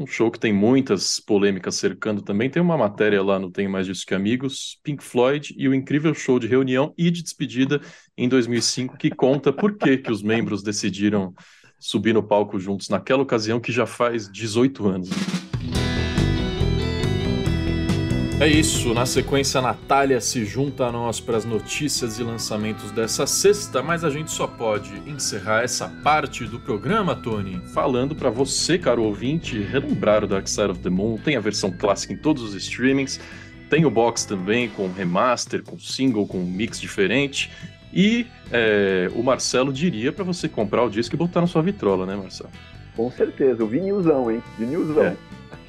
[0.00, 2.48] um show que tem muitas polêmicas cercando também.
[2.48, 6.14] Tem uma matéria lá no Tenho Mais Disso Que Amigos, Pink Floyd e o incrível
[6.14, 7.80] show de reunião e de despedida
[8.16, 11.34] em 2005, que conta por que, que os membros decidiram
[11.78, 15.10] subir no palco juntos naquela ocasião que já faz 18 anos.
[18.40, 22.90] É isso, na sequência a Natália se junta a nós para as notícias e lançamentos
[22.90, 28.30] dessa sexta, mas a gente só pode encerrar essa parte do programa, Tony, falando para
[28.30, 32.16] você, caro ouvinte, relembrar o Dark Side of the Moon, tem a versão clássica em
[32.16, 33.20] todos os streamings,
[33.68, 37.50] tem o box também com remaster, com single, com mix diferente,
[37.92, 42.06] e é, o Marcelo diria para você comprar o disco e botar na sua vitrola,
[42.06, 42.48] né, Marcelo?
[42.96, 44.42] Com certeza, o vinilzão, hein?
[44.58, 45.04] Vinilzão.
[45.04, 45.16] É.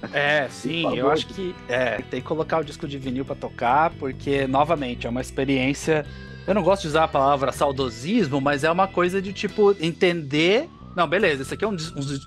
[0.10, 3.92] É, sim, eu acho que é, tem que colocar o disco de vinil para tocar,
[3.92, 6.06] porque, novamente, é uma experiência.
[6.46, 10.70] Eu não gosto de usar a palavra saudosismo, mas é uma coisa de tipo entender.
[10.94, 11.78] Não, beleza, esse aqui é um,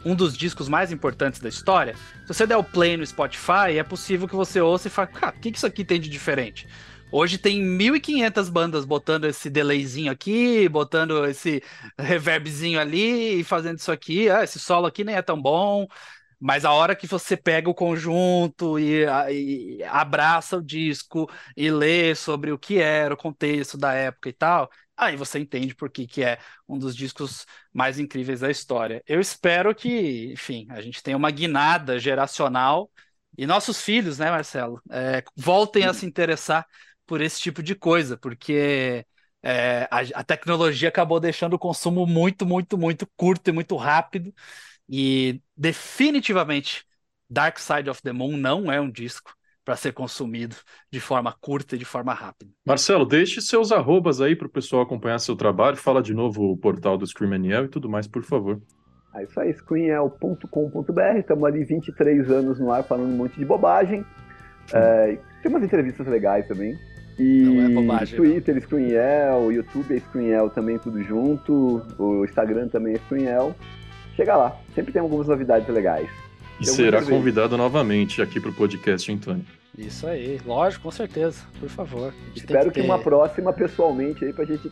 [0.04, 1.98] um dos discos mais importantes da história.
[2.22, 5.36] Se você der o play no Spotify, é possível que você ouça e fale, cara,
[5.36, 6.66] o que, que isso aqui tem de diferente?
[7.10, 11.62] Hoje tem 1.500 bandas botando esse delayzinho aqui, botando esse
[11.98, 14.30] reverbzinho ali e fazendo isso aqui.
[14.30, 15.86] Ah, esse solo aqui nem é tão bom.
[16.46, 21.26] Mas a hora que você pega o conjunto e, e, abraça o disco
[21.56, 25.74] e lê sobre o que era o contexto da época e tal, aí você entende
[25.74, 29.02] por que, que é um dos discos mais incríveis da história.
[29.06, 32.90] Eu espero que, enfim, a gente tenha uma guinada geracional
[33.38, 36.66] e nossos filhos, né, Marcelo, é, voltem a se interessar
[37.06, 39.06] por esse tipo de coisa, porque
[39.42, 44.32] é, a, a tecnologia acabou deixando o consumo muito, muito, muito curto e muito rápido.
[44.88, 46.84] E definitivamente
[47.28, 50.54] Dark Side of the Moon não é um disco para ser consumido
[50.90, 52.50] de forma curta e de forma rápida.
[52.66, 55.76] Marcelo, deixe seus arrobas aí para o pessoal acompanhar seu trabalho.
[55.76, 58.60] Fala de novo o portal do Scream e tudo mais, por favor.
[59.14, 61.18] É isso aí, screeniel.com.br.
[61.18, 64.04] Estamos ali 23 anos no ar falando um monte de bobagem.
[64.72, 66.76] É, tem umas entrevistas legais também.
[67.18, 71.80] E não é bobagem, Twitter, Screeniel, YouTube é Screeniel também, tudo junto.
[71.96, 73.54] O Instagram também é Screeniel
[74.16, 74.56] chega lá.
[74.74, 76.08] Sempre tem algumas novidades legais.
[76.60, 79.44] E será convidado novamente aqui para o podcast, Antônio.
[79.76, 82.14] Isso aí, lógico, com certeza, por favor.
[82.34, 84.70] Espero que, que, uma próxima pessoalmente aí pra gente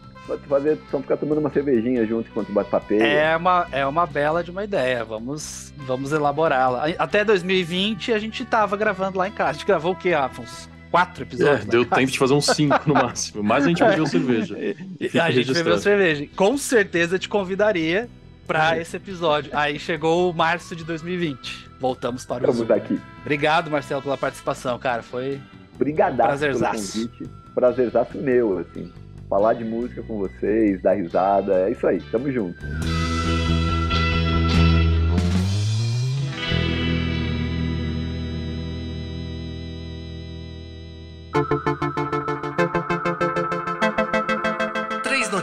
[0.48, 3.02] fazer, só ficar tomando uma cervejinha junto enquanto bate papel.
[3.02, 6.85] É uma, é uma bela de uma ideia, vamos, vamos elaborá-la.
[6.98, 9.50] Até 2020 a gente tava gravando lá em casa.
[9.50, 10.70] A gente gravou o que, Afonso?
[10.88, 11.66] Quatro episódios?
[11.66, 14.57] É, deu tempo de fazer uns cinco no máximo, mas a gente bebeu cerveja.
[15.20, 16.28] a gente bebeu cerveja.
[16.37, 18.09] Com certeza te convidaria
[18.46, 19.50] para esse episódio.
[19.55, 21.70] Aí chegou o março de 2020.
[21.81, 22.76] Voltamos para o Estamos Zoom.
[22.76, 23.00] aqui.
[23.20, 25.02] Obrigado, Marcelo, pela participação, cara.
[25.02, 25.40] Foi
[25.76, 26.92] Brigadaço prazerzaço.
[26.92, 27.31] pelo convite.
[27.55, 28.92] Prazerzaço meu, assim.
[29.28, 32.00] Falar de música com vocês, dar risada, é isso aí.
[32.12, 32.59] Tamo junto.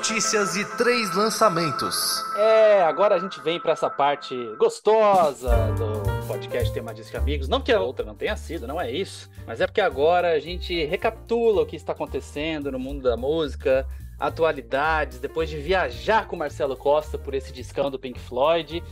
[0.09, 2.23] Notícias e três lançamentos.
[2.35, 7.47] É, agora a gente vem para essa parte gostosa do podcast Tema Disco de Amigos.
[7.47, 9.29] Não que a outra não tenha sido, não é isso.
[9.45, 13.85] Mas é porque agora a gente recapitula o que está acontecendo no mundo da música,
[14.19, 18.83] atualidades, depois de viajar com Marcelo Costa por esse discão do Pink Floyd.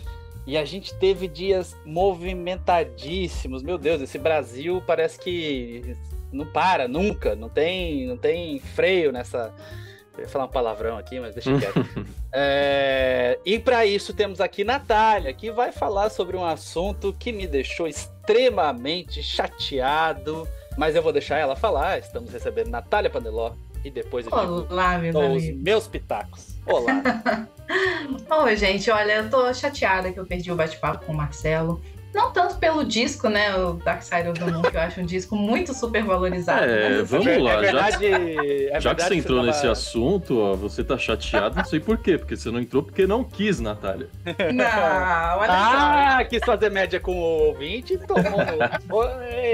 [0.46, 3.64] E a gente teve dias movimentadíssimos.
[3.64, 5.98] Meu Deus, esse Brasil parece que
[6.32, 9.52] não para nunca, não tem, não tem freio nessa
[10.18, 11.86] eu ia falar um palavrão aqui, mas deixa quieto.
[12.34, 17.46] é, e para isso temos aqui Natália, que vai falar sobre um assunto que me
[17.46, 20.48] deixou extremamente chateado.
[20.78, 22.00] Mas eu vou deixar ela falar.
[22.00, 23.54] Estamos recebendo Natália Pandeló.
[23.84, 26.58] E depois eu Olá, meus os meus pitacos.
[26.66, 27.48] Olá.
[28.44, 28.90] Oi, gente.
[28.90, 31.82] Olha, eu tô chateada que eu perdi o bate-papo com o Marcelo.
[32.18, 33.56] Não tanto pelo disco, né?
[33.56, 36.64] O Dark Side of the Moon, que eu acho um disco muito super valorizado.
[36.64, 37.04] É, né?
[37.04, 37.54] vamos é, lá.
[37.54, 39.72] É verdade, já, é já que você entrou você nesse tava...
[39.74, 43.24] assunto, ó, você tá chateado, não sei por quê, porque você não entrou porque não
[43.24, 44.10] quis, Natália.
[44.52, 48.24] Não, olha Ah, quis fazer média com o ouvinte e tomou.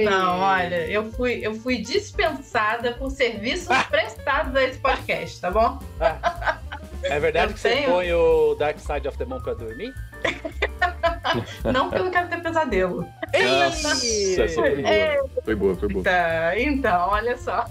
[0.05, 5.79] não, olha, eu fui, eu fui dispensada por serviços prestados a esse podcast, tá bom?
[5.99, 6.59] Ah.
[7.03, 7.81] É verdade eu que tenho...
[7.83, 9.93] você põe o Dark Side of the Moon pra dormir?
[11.71, 13.01] não, porque eu não quero ter pesadelo.
[13.01, 14.89] Nossa, essa foi boa.
[14.89, 15.23] É...
[15.43, 16.03] Foi boa, foi boa.
[16.03, 17.65] Tá, então, olha só.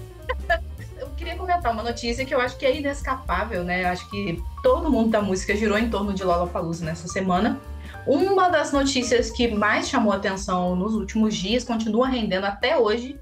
[0.99, 3.85] Eu queria comentar uma notícia que eu acho que é inescapável, né?
[3.87, 7.61] Acho que todo mundo da música girou em torno de Lollapalooza nessa semana.
[8.07, 13.19] Uma das notícias que mais chamou atenção nos últimos dias, continua rendendo até hoje,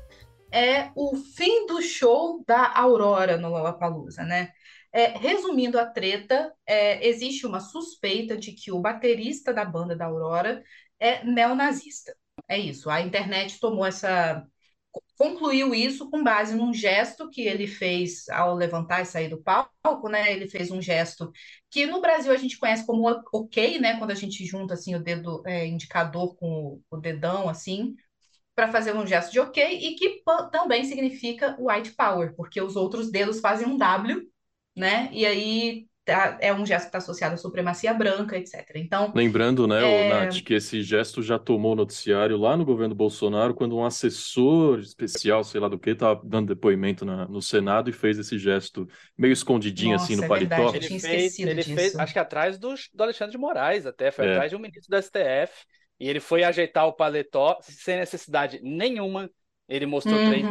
[0.50, 4.50] é o fim do show da Aurora no Lollapalooza, né?
[4.92, 10.06] É, resumindo a treta, é, existe uma suspeita de que o baterista da banda da
[10.06, 10.64] Aurora
[10.98, 12.16] é neonazista.
[12.48, 12.90] É isso.
[12.90, 14.44] A internet tomou essa.
[15.16, 20.08] concluiu isso com base num gesto que ele fez ao levantar e sair do palco,
[20.08, 20.32] né?
[20.32, 21.30] Ele fez um gesto
[21.70, 23.98] que no Brasil a gente conhece como ok, né?
[23.98, 26.48] Quando a gente junta assim o dedo é, indicador com
[26.90, 27.94] o, o dedão, assim,
[28.54, 30.22] para fazer um gesto de ok, e que
[30.52, 34.28] também significa white power, porque os outros dedos fazem um W
[34.80, 35.08] né?
[35.12, 38.68] E aí tá, é um gesto que está associado à supremacia branca, etc.
[38.74, 40.08] Então, lembrando, né, é...
[40.08, 45.44] Nath, que esse gesto já tomou noticiário lá no governo Bolsonaro quando um assessor especial,
[45.44, 49.32] sei lá do que, estava dando depoimento na, no Senado e fez esse gesto meio
[49.32, 50.70] escondidinho Nossa, assim no é paletó.
[50.70, 51.74] Verdade, ele fez, ele disso.
[51.74, 54.32] fez, acho que atrás do, do Alexandre de Moraes, até foi é.
[54.32, 55.52] atrás de um ministro da STF.
[56.00, 59.30] E ele foi ajeitar o paletó sem necessidade nenhuma.
[59.68, 60.30] Ele mostrou uhum.
[60.30, 60.46] três.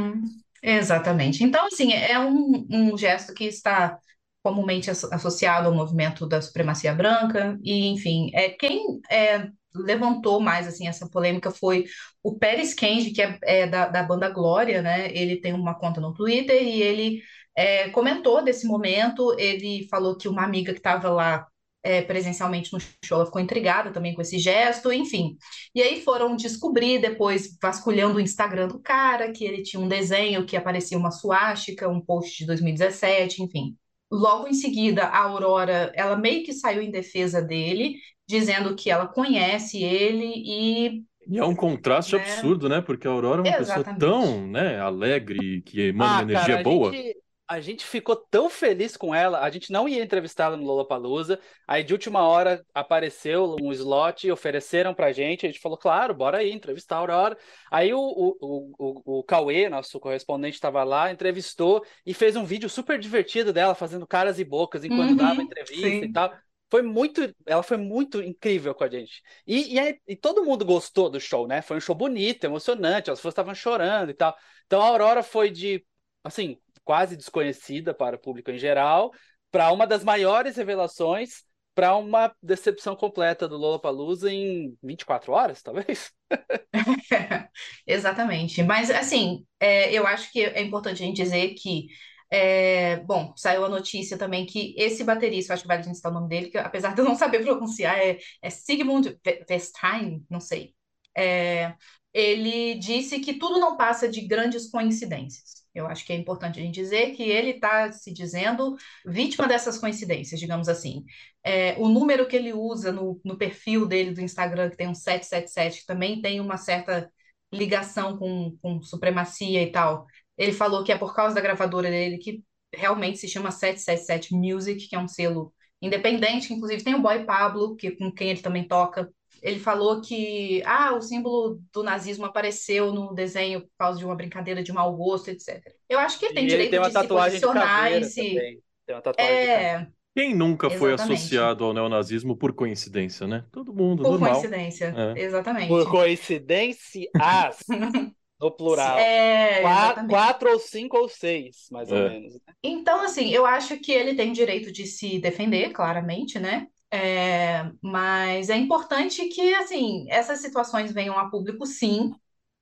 [0.61, 1.43] Exatamente.
[1.43, 3.97] Então, assim, é um, um gesto que está
[4.43, 10.87] comumente associado ao movimento da supremacia branca, e enfim, é, quem é, levantou mais assim
[10.87, 11.85] essa polêmica foi
[12.23, 15.11] o Pérez Kenji, que é, é da, da, banda Glória, né?
[15.15, 17.21] Ele tem uma conta no Twitter e ele
[17.55, 19.35] é, comentou desse momento.
[19.39, 21.47] Ele falou que uma amiga que estava lá
[21.83, 25.37] é, presencialmente no show, ela ficou intrigada também com esse gesto, enfim.
[25.73, 30.45] E aí foram descobrir, depois, vasculhando o Instagram do cara, que ele tinha um desenho
[30.45, 33.77] que aparecia uma suástica, um post de 2017, enfim.
[34.11, 37.95] Logo em seguida, a Aurora, ela meio que saiu em defesa dele,
[38.27, 42.21] dizendo que ela conhece ele e e é um contraste né?
[42.23, 42.81] absurdo, né?
[42.81, 43.99] Porque a Aurora é uma Exatamente.
[43.99, 46.91] pessoa tão, né, alegre, que emana ah, uma energia cara, boa.
[46.91, 47.17] Gente,
[47.49, 51.83] a gente ficou tão feliz com ela, a gente não ia entrevistá-la no Lollapalooza, aí
[51.83, 56.51] de última hora apareceu um slot, ofereceram pra gente, a gente falou, claro, bora aí,
[56.51, 57.35] entrevistar a Aurora.
[57.71, 58.35] Aí o, o,
[58.77, 63.73] o, o Cauê, nosso correspondente, estava lá, entrevistou e fez um vídeo super divertido dela,
[63.73, 66.03] fazendo caras e bocas enquanto uhum, dava entrevista sim.
[66.03, 66.31] e tal.
[66.69, 69.23] Foi muito, ela foi muito incrível com a gente.
[69.47, 71.63] E, e, aí, e todo mundo gostou do show, né?
[71.63, 74.37] Foi um show bonito, emocionante, as pessoas estavam chorando e tal.
[74.67, 75.83] Então a Aurora foi de,
[76.23, 76.59] assim,
[76.89, 79.11] quase desconhecida para o público em geral,
[79.51, 81.43] para uma das maiores revelações,
[81.75, 86.11] para uma decepção completa do Lollapalooza em 24 horas, talvez?
[87.85, 88.63] Exatamente.
[88.63, 91.89] Mas, assim, é, eu acho que é importante a gente dizer que
[92.31, 96.11] é, bom, saiu a notícia também que esse baterista, acho que vale a gente citar
[96.11, 99.15] o nome dele, que apesar de eu não saber pronunciar, é, é Sigmund
[99.47, 100.73] Westein, não sei.
[101.15, 101.75] É,
[102.11, 105.59] ele disse que tudo não passa de grandes coincidências.
[105.73, 109.77] Eu acho que é importante a gente dizer que ele está se dizendo vítima dessas
[109.77, 111.05] coincidências, digamos assim.
[111.43, 114.95] É, o número que ele usa no, no perfil dele do Instagram, que tem um
[114.95, 117.11] 777, que também tem uma certa
[117.51, 120.05] ligação com, com supremacia e tal.
[120.37, 124.87] Ele falou que é por causa da gravadora dele, que realmente se chama 777 Music,
[124.87, 128.41] que é um selo independente, que inclusive tem o Boy Pablo, que, com quem ele
[128.41, 129.09] também toca
[129.41, 134.15] ele falou que ah, o símbolo do nazismo apareceu no desenho por causa de uma
[134.15, 135.61] brincadeira de mau gosto, etc.
[135.87, 138.61] Eu acho que ele tem e direito ele tem de se posicionar e se.
[138.85, 139.87] Tem uma tatuagem é...
[140.15, 140.79] Quem nunca Exatamente.
[140.79, 143.45] foi associado ao neonazismo por coincidência, né?
[143.51, 144.31] Todo mundo, por normal.
[144.31, 145.21] Por coincidência, é.
[145.21, 145.67] exatamente.
[145.67, 147.09] Por coincidência,
[148.39, 148.97] no plural.
[148.97, 151.95] É, quatro, quatro, ou cinco ou seis, mais é.
[151.95, 152.33] ou menos.
[152.33, 152.39] Né?
[152.63, 156.67] Então, assim, eu acho que ele tem direito de se defender, claramente, né?
[156.91, 162.11] É, mas é importante que, assim, essas situações venham a público, sim,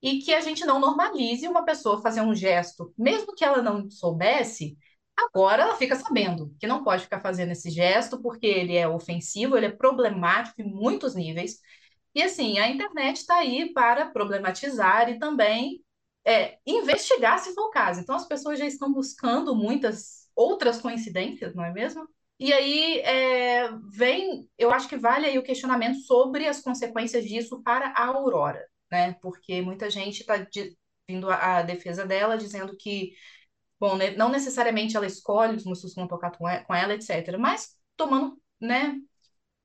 [0.02, 3.90] e que a gente não normalize uma pessoa fazer um gesto, mesmo que ela não
[3.90, 4.78] soubesse,
[5.16, 9.56] agora ela fica sabendo que não pode ficar fazendo esse gesto porque ele é ofensivo,
[9.58, 11.60] ele é problemático em muitos níveis.
[12.16, 15.84] E, assim, a internet está aí para problematizar e também
[16.26, 18.02] é, investigar se for o caso.
[18.02, 22.08] Então, as pessoas já estão buscando muitas outras coincidências, não é mesmo?
[22.40, 27.62] E aí é, vem, eu acho que vale aí o questionamento sobre as consequências disso
[27.64, 29.14] para a Aurora, né?
[29.22, 30.36] Porque muita gente está
[31.10, 33.14] vindo à defesa dela, dizendo que,
[33.80, 37.38] bom, né, não necessariamente ela escolhe os músicos que vão tocar com ela, etc.
[37.40, 38.96] Mas tomando, né,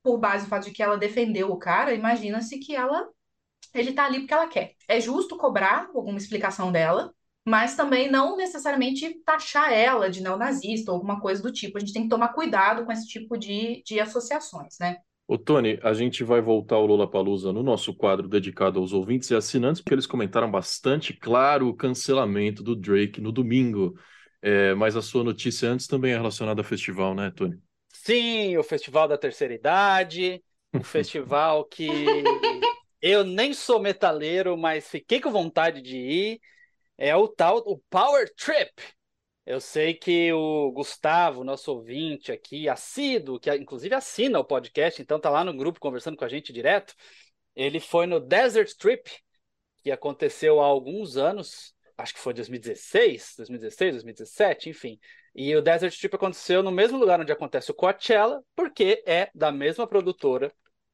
[0.02, 3.08] por base o fato de que ela defendeu o cara, imagina-se que ela
[3.74, 4.74] ele tá ali porque ela quer.
[4.88, 7.14] É justo cobrar alguma explicação dela,
[7.44, 11.76] mas também não necessariamente taxar ela de neonazista ou alguma coisa do tipo.
[11.76, 14.98] A gente tem que tomar cuidado com esse tipo de, de associações, né?
[15.26, 19.30] Ô, Tony, a gente vai voltar ao Lula Palusa no nosso quadro dedicado aos ouvintes
[19.30, 23.94] e assinantes, porque eles comentaram bastante claro o cancelamento do Drake no domingo.
[24.40, 27.58] É, mas a sua notícia antes também é relacionada ao festival, né, Tony?
[27.92, 30.42] Sim, o Festival da Terceira Idade,
[30.74, 31.94] um festival que
[33.00, 36.40] eu nem sou metaleiro, mas fiquei com vontade de ir
[37.02, 38.70] é o tal o Power Trip.
[39.44, 45.18] Eu sei que o Gustavo, nosso ouvinte aqui, assíduo, que inclusive assina o podcast, então
[45.18, 46.94] tá lá no grupo conversando com a gente direto.
[47.56, 49.10] Ele foi no Desert Trip,
[49.82, 55.00] que aconteceu há alguns anos, acho que foi 2016, 2016, 2017, enfim.
[55.34, 59.50] E o Desert Trip aconteceu no mesmo lugar onde acontece o Coachella, porque é da
[59.50, 60.52] mesma produtora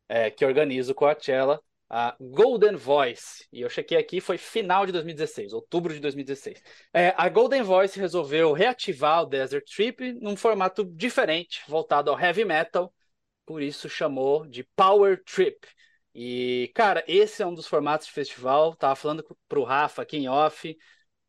[0.08, 4.92] é, que organiza o Coachella, a Golden Voice, e eu chequei aqui, foi final de
[4.92, 6.62] 2016, outubro de 2016.
[6.92, 12.44] É, a Golden Voice resolveu reativar o Desert Trip num formato diferente, voltado ao heavy
[12.44, 12.92] metal,
[13.46, 15.66] por isso chamou de Power Trip.
[16.14, 20.28] E, cara, esse é um dos formatos de festival, tava falando pro Rafa aqui em
[20.28, 20.76] off,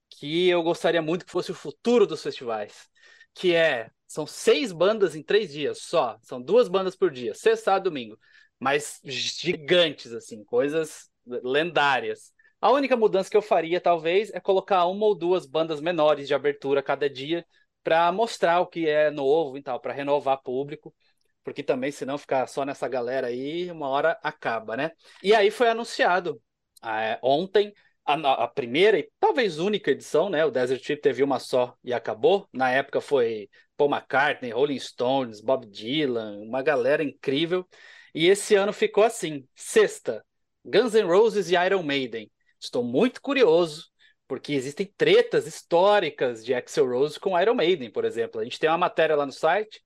[0.09, 2.89] que eu gostaria muito que fosse o futuro dos festivais,
[3.33, 7.65] que é, são seis bandas em três dias só, são duas bandas por dia, sexta,
[7.65, 8.19] sábado, domingo
[8.59, 12.33] mas gigantes, assim, coisas lendárias.
[12.61, 16.33] A única mudança que eu faria, talvez, é colocar uma ou duas bandas menores de
[16.33, 17.45] abertura cada dia
[17.83, 20.93] para mostrar o que é novo e tal, para renovar público,
[21.43, 24.91] porque também, se não ficar só nessa galera aí, uma hora acaba, né?
[25.23, 26.41] E aí foi anunciado
[26.83, 27.73] é, ontem
[28.05, 30.43] a, a, primeira e talvez única edição, né?
[30.45, 32.47] O Desert Trip teve uma só e acabou.
[32.51, 37.67] Na época foi Paul McCartney, Rolling Stones, Bob Dylan, uma galera incrível.
[38.13, 40.25] E esse ano ficou assim: sexta,
[40.65, 42.31] Guns N' Roses e Iron Maiden.
[42.59, 43.89] Estou muito curioso,
[44.27, 48.41] porque existem tretas históricas de Axel Rose com Iron Maiden, por exemplo.
[48.41, 49.81] A gente tem uma matéria lá no site,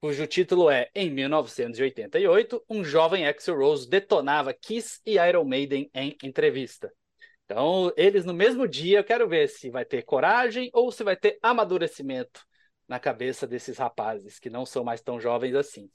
[0.00, 6.16] cujo título é Em 1988, um jovem Axel Rose detonava Kiss e Iron Maiden em
[6.22, 6.92] entrevista.
[7.44, 11.16] Então, eles no mesmo dia, eu quero ver se vai ter coragem ou se vai
[11.16, 12.40] ter amadurecimento
[12.88, 15.90] na cabeça desses rapazes, que não são mais tão jovens assim.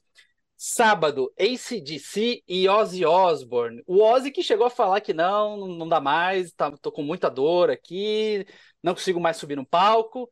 [0.58, 3.84] Sábado, ACDC e Ozzy Osbourne.
[3.86, 7.30] O Ozzy que chegou a falar que não, não dá mais, tá, tô com muita
[7.30, 8.43] dor aqui,
[8.82, 10.28] não consigo mais subir no palco.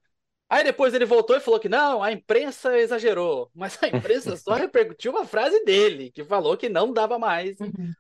[0.50, 3.52] Aí depois ele voltou e falou que não, a imprensa exagerou.
[3.54, 7.60] Mas a imprensa só repercutiu uma frase dele, que falou que não dava mais.
[7.60, 7.94] Uhum.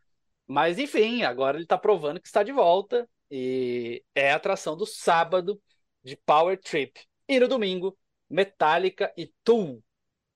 [0.47, 3.07] Mas enfim, agora ele tá provando que está de volta.
[3.29, 5.61] E é a atração do sábado
[6.03, 6.99] de Power Trip.
[7.27, 7.97] E no domingo,
[8.29, 9.83] Metallica e Tool.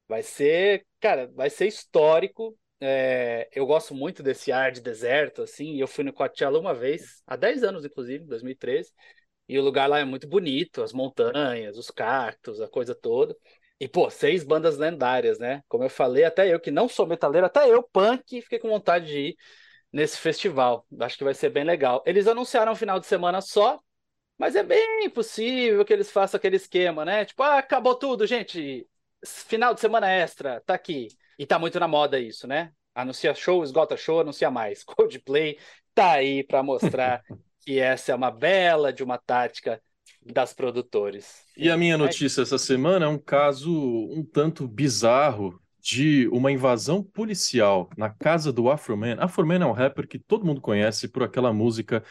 [0.10, 2.58] Vai ser, cara, vai ser histórico.
[2.82, 5.80] É, eu gosto muito desse ar de deserto, assim.
[5.80, 8.92] Eu fui no Coachella uma vez, há 10 anos, inclusive, 2013.
[9.48, 13.36] E o lugar lá é muito bonito, as montanhas, os cactos, a coisa toda.
[13.80, 15.64] E, pô, seis bandas lendárias, né?
[15.68, 19.08] Como eu falei, até eu que não sou metaleiro, até eu, punk, fiquei com vontade
[19.08, 19.38] de ir
[19.92, 20.86] nesse festival.
[21.02, 22.04] Acho que vai ser bem legal.
[22.08, 23.80] Eles anunciaram um final de semana só,
[24.38, 27.26] mas é bem possível que eles façam aquele esquema, né?
[27.26, 28.88] Tipo, ah, acabou tudo, gente
[29.26, 31.08] final de semana extra, tá aqui.
[31.38, 32.72] E tá muito na moda isso, né?
[32.94, 34.84] Anuncia show, esgota show, anuncia mais.
[34.86, 35.58] Coldplay
[35.94, 37.24] tá aí para mostrar
[37.66, 39.82] que essa é uma bela de uma tática
[40.26, 41.44] das produtores.
[41.56, 47.02] E a minha notícia essa semana é um caso um tanto bizarro de uma invasão
[47.02, 49.16] policial na casa do Afroman.
[49.20, 52.04] Afroman é um rapper que todo mundo conhece por aquela música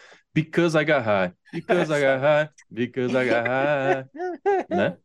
[0.42, 1.32] Because I Got High.
[1.52, 4.04] Because I Got High, Because I Got High.
[4.70, 4.96] né?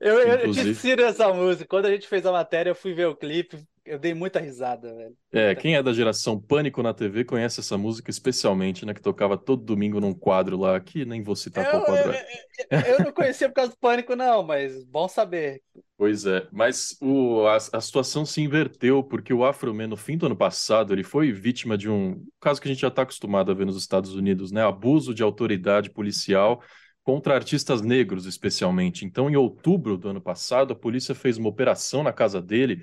[0.00, 1.66] Eu, eu, eu essa música.
[1.68, 4.94] Quando a gente fez a matéria, eu fui ver o clipe, eu dei muita risada,
[4.94, 5.16] velho.
[5.32, 8.94] É, quem é da geração Pânico na TV conhece essa música especialmente, né?
[8.94, 12.26] Que tocava todo domingo num quadro lá, que nem vou citar qual quadro é.
[12.70, 15.60] Eu, eu, não conhecia por causa do Pânico, não, mas bom saber.
[15.96, 20.26] Pois é, mas o, a, a situação se inverteu, porque o Afro-Man, no fim do
[20.26, 23.54] ano passado, ele foi vítima de um caso que a gente já está acostumado a
[23.54, 24.64] ver nos Estados Unidos, né?
[24.64, 26.62] Abuso de autoridade policial
[27.02, 29.04] contra artistas negros, especialmente.
[29.04, 32.80] Então, em outubro do ano passado, a polícia fez uma operação na casa dele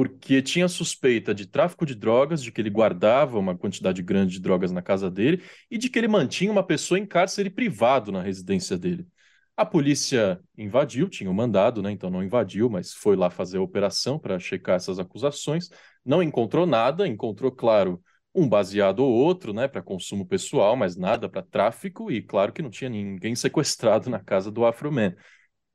[0.00, 4.40] porque tinha suspeita de tráfico de drogas, de que ele guardava uma quantidade grande de
[4.40, 8.22] drogas na casa dele e de que ele mantinha uma pessoa em cárcere privado na
[8.22, 9.06] residência dele.
[9.54, 11.90] A polícia invadiu, tinha o um mandado, né?
[11.90, 15.68] Então não invadiu, mas foi lá fazer a operação para checar essas acusações.
[16.02, 18.02] Não encontrou nada, encontrou, claro,
[18.34, 22.62] um baseado ou outro, né, para consumo pessoal, mas nada para tráfico, e claro que
[22.62, 25.14] não tinha ninguém sequestrado na casa do Afroman.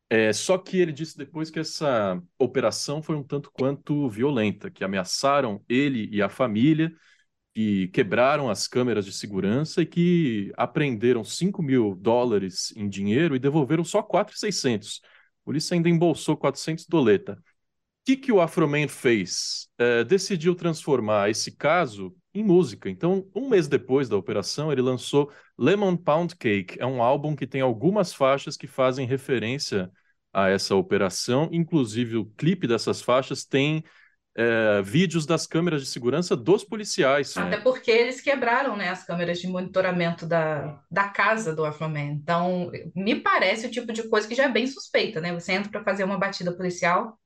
[0.10, 4.84] É, só que ele disse depois que essa operação foi um tanto quanto violenta, que
[4.84, 6.94] ameaçaram ele e a família,
[7.54, 13.40] que quebraram as câmeras de segurança e que apreenderam 5 mil dólares em dinheiro e
[13.40, 15.02] devolveram só 4,600.
[15.44, 17.34] A polícia ainda embolsou 400 doleta.
[17.34, 17.44] O
[18.06, 19.70] que, que o Afroman fez?
[19.78, 22.90] É, decidiu transformar esse caso em música.
[22.90, 26.78] Então, um mês depois da operação, ele lançou Lemon Pound Cake.
[26.80, 29.92] É um álbum que tem algumas faixas que fazem referência
[30.34, 31.50] a essa operação.
[31.52, 33.84] Inclusive, o clipe dessas faixas tem
[34.36, 37.36] é, vídeos das câmeras de segurança dos policiais.
[37.38, 42.12] Até porque eles quebraram né, as câmeras de monitoramento da, da casa do Afroman.
[42.12, 45.34] Então, me parece o tipo de coisa que já é bem suspeita, né?
[45.34, 47.18] Você entra para fazer uma batida policial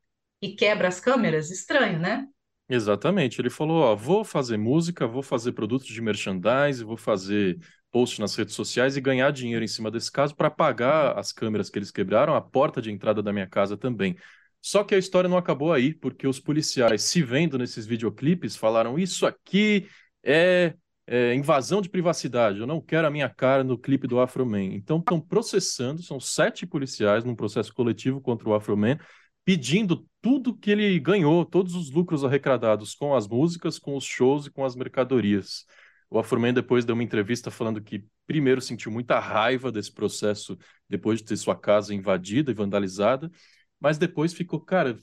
[0.41, 2.28] e quebra as câmeras, estranho, né?
[2.70, 3.42] Exatamente.
[3.42, 7.58] Ele falou: ó, vou fazer música, vou fazer produtos de merchandise, vou fazer
[7.92, 11.70] post nas redes sociais e ganhar dinheiro em cima desse caso para pagar as câmeras
[11.70, 14.16] que eles quebraram, a porta de entrada da minha casa também.
[14.62, 19.00] Só que a história não acabou aí, porque os policiais, se vendo nesses videoclipes, falaram:
[19.00, 19.88] Isso aqui
[20.24, 20.76] é,
[21.08, 24.76] é invasão de privacidade, eu não quero a minha cara no clipe do Afroman.
[24.76, 29.00] Então estão processando, são sete policiais num processo coletivo contra o Afroman,
[29.46, 34.46] pedindo tudo que ele ganhou, todos os lucros arrecadados com as músicas, com os shows
[34.46, 35.66] e com as mercadorias.
[36.10, 41.20] O Afroman depois deu uma entrevista falando que primeiro sentiu muita raiva desse processo depois
[41.20, 43.32] de ter sua casa invadida e vandalizada,
[43.80, 44.98] mas depois ficou, cara,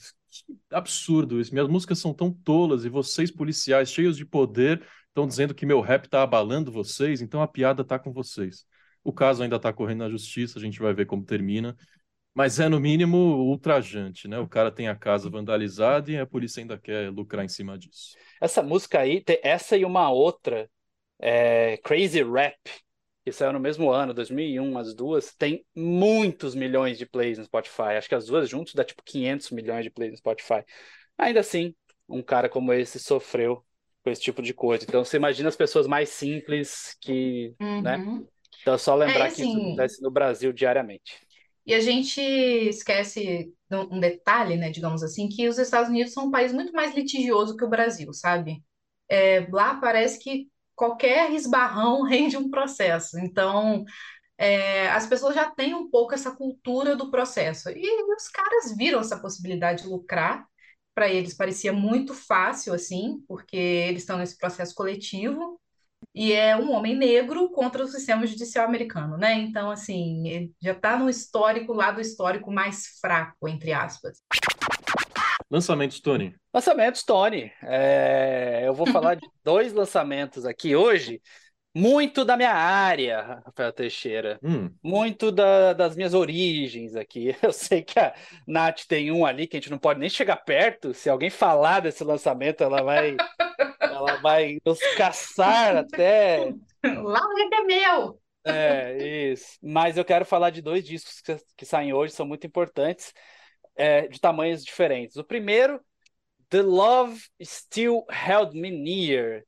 [0.70, 1.52] absurdo isso.
[1.52, 5.80] Minhas músicas são tão tolas e vocês, policiais, cheios de poder, estão dizendo que meu
[5.80, 8.66] rap está abalando vocês, então a piada está com vocês.
[9.02, 11.76] O caso ainda está correndo na justiça, a gente vai ver como termina.
[12.36, 14.38] Mas é, no mínimo, ultrajante, né?
[14.38, 18.14] O cara tem a casa vandalizada e a polícia ainda quer lucrar em cima disso.
[18.38, 20.68] Essa música aí, essa e uma outra,
[21.18, 22.58] é Crazy Rap,
[23.24, 27.96] que saiu no mesmo ano, 2001, as duas, tem muitos milhões de plays no Spotify.
[27.96, 30.62] Acho que as duas juntas dá tipo 500 milhões de plays no Spotify.
[31.16, 31.74] Ainda assim,
[32.06, 33.64] um cara como esse sofreu
[34.04, 34.84] com esse tipo de coisa.
[34.86, 37.96] Então você imagina as pessoas mais simples que, né?
[37.96, 38.20] uhum.
[38.20, 38.26] né?
[38.60, 41.25] Então é só lembrar é, assim, que isso assim, acontece no Brasil diariamente.
[41.66, 46.30] E a gente esquece um detalhe, né, digamos assim, que os Estados Unidos são um
[46.30, 48.62] país muito mais litigioso que o Brasil, sabe?
[49.08, 53.18] É, lá parece que qualquer esbarrão rende um processo.
[53.18, 53.84] Então,
[54.38, 57.70] é, as pessoas já têm um pouco essa cultura do processo.
[57.70, 60.46] E os caras viram essa possibilidade de lucrar.
[60.94, 65.60] Para eles parecia muito fácil, assim, porque eles estão nesse processo coletivo.
[66.14, 69.34] E é um homem negro contra o sistema judicial americano, né?
[69.34, 74.22] Então, assim, já está no histórico, lá do histórico mais fraco, entre aspas.
[75.50, 76.34] Lançamentos, Tony.
[76.52, 77.52] Lançamentos, Tony.
[77.62, 81.20] É, eu vou falar de dois lançamentos aqui hoje,
[81.76, 84.40] muito da minha área, Rafael Teixeira.
[84.42, 84.70] Hum.
[84.82, 87.36] Muito da, das minhas origens aqui.
[87.42, 88.14] Eu sei que a
[88.46, 90.94] Nath tem um ali que a gente não pode nem chegar perto.
[90.94, 93.14] Se alguém falar desse lançamento, ela vai,
[93.96, 96.52] ela vai nos caçar até.
[96.82, 98.20] Lá o é meu!
[98.44, 99.58] É, isso.
[99.60, 103.12] Mas eu quero falar de dois discos que, que saem hoje, são muito importantes
[103.74, 105.16] é, de tamanhos diferentes.
[105.16, 105.80] O primeiro,
[106.48, 109.42] The Love Still Held Me Near,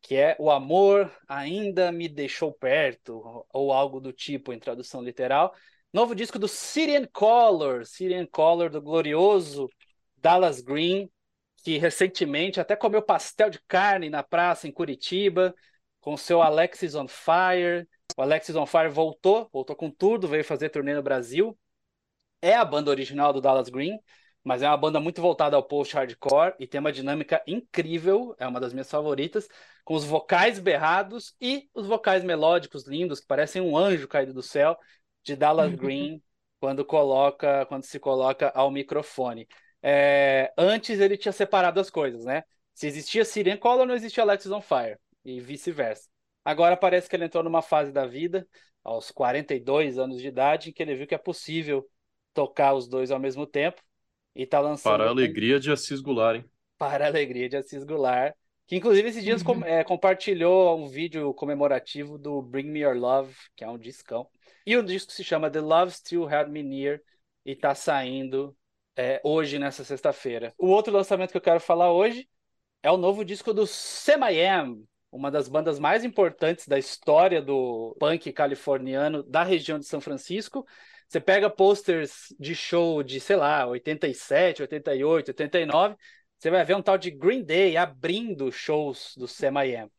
[0.00, 5.54] que é O Amor Ainda Me Deixou Perto, ou algo do tipo em tradução literal.
[5.92, 9.68] Novo disco do Syrian Color, Syrian Color do glorioso
[10.16, 11.10] Dallas Green,
[11.62, 15.54] que recentemente até comeu pastel de carne na praça em Curitiba,
[16.00, 17.88] com seu Alexis on Fire.
[18.16, 21.56] O Alexis on Fire voltou, voltou com tudo, veio fazer turnê no Brasil
[22.42, 23.98] é a banda original do Dallas Green,
[24.42, 28.58] mas é uma banda muito voltada ao post-hardcore e tem uma dinâmica incrível, é uma
[28.58, 29.48] das minhas favoritas,
[29.84, 34.42] com os vocais berrados e os vocais melódicos lindos, que parecem um anjo caído do
[34.42, 34.76] céu,
[35.22, 35.72] de Dallas.
[35.76, 36.20] Green,
[36.58, 39.46] quando coloca, quando se coloca ao microfone.
[39.82, 42.44] É, antes ele tinha separado as coisas, né?
[42.74, 46.08] Se existia Syrian Color, não existia Alexis on Fire, e vice-versa.
[46.44, 48.46] Agora parece que ele entrou numa fase da vida,
[48.82, 51.88] aos 42 anos de idade, em que ele viu que é possível
[52.32, 53.82] tocar os dois ao mesmo tempo.
[54.34, 54.92] E tá lançando.
[54.92, 56.50] Para a alegria de Assis Goulart, hein?
[56.78, 58.34] Para a alegria de Assis Goulart.
[58.66, 59.60] Que inclusive esses dias uhum.
[59.60, 64.26] com, é, compartilhou um vídeo comemorativo do Bring Me Your Love, que é um discão.
[64.66, 67.00] E o disco se chama The Love Still Had Me Near
[67.44, 68.56] e tá saindo
[68.96, 70.54] é, hoje, nessa sexta-feira.
[70.58, 72.28] O outro lançamento que eu quero falar hoje
[72.82, 77.40] é o novo disco do Sam I Am, uma das bandas mais importantes da história
[77.42, 80.66] do punk californiano da região de São Francisco
[81.08, 85.96] Você pega posters de show de, sei lá, 87, 88, 89,
[86.38, 89.90] você vai ver um tal de Green Day abrindo shows do Sam.I.Am.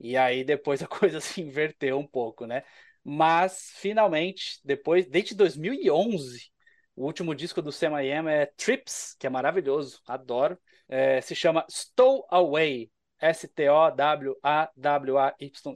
[0.00, 2.62] E aí depois a coisa se inverteu um pouco, né?
[3.04, 6.50] Mas finalmente, depois, desde 2011,
[6.98, 10.58] o último disco do Sam.I.Am é Trips, que é maravilhoso, adoro.
[10.88, 12.90] É, se chama Stow Away,
[13.20, 13.92] S-T-O-W-A-W-A-Y,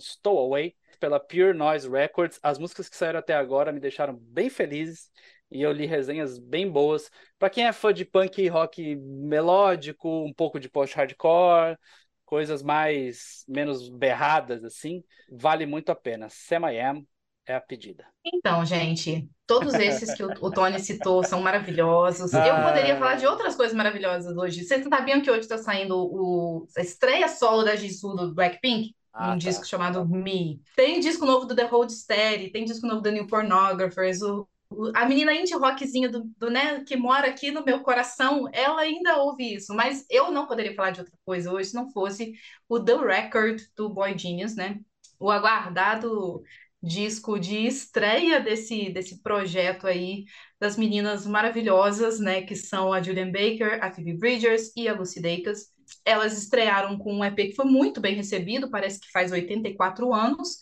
[0.01, 2.41] Stow Away pela Pure Noise Records.
[2.43, 5.13] As músicas que saíram até agora me deixaram bem felizes
[5.49, 7.09] e eu li resenhas bem boas.
[7.39, 11.79] Para quem é fã de punk rock melódico, um pouco de post-hardcore,
[12.25, 16.29] coisas mais menos berradas assim, vale muito a pena.
[16.29, 17.07] Sam I Am
[17.53, 18.05] é a pedida.
[18.25, 22.35] Então, gente, todos esses que o, o Tony citou são maravilhosos.
[22.35, 22.47] Ah.
[22.47, 24.65] Eu poderia falar de outras coisas maravilhosas hoje.
[24.65, 28.95] Vocês sabiam que hoje está saindo o, a estreia solo da Jisoo do Blackpink?
[29.13, 29.37] Ah, um tá.
[29.37, 30.61] disco chamado Me.
[30.75, 34.49] Tem disco novo do The Hold Steady, tem disco novo do New Pornographers, o,
[34.95, 39.19] a menina indie rockzinha do, do, né, que mora aqui no meu coração, ela ainda
[39.19, 42.33] ouve isso, mas eu não poderia falar de outra coisa hoje se não fosse
[42.67, 44.81] o The Record do Boy Genius, né?
[45.19, 46.43] O aguardado
[46.83, 50.25] disco de estreia desse, desse projeto aí
[50.61, 55.21] das meninas maravilhosas, né, que são a Julian Baker, a Phoebe Bridgers e a Lucy
[55.21, 55.73] Dacus
[56.05, 60.59] elas estrearam com um EP que foi muito bem recebido, parece que faz 84 anos,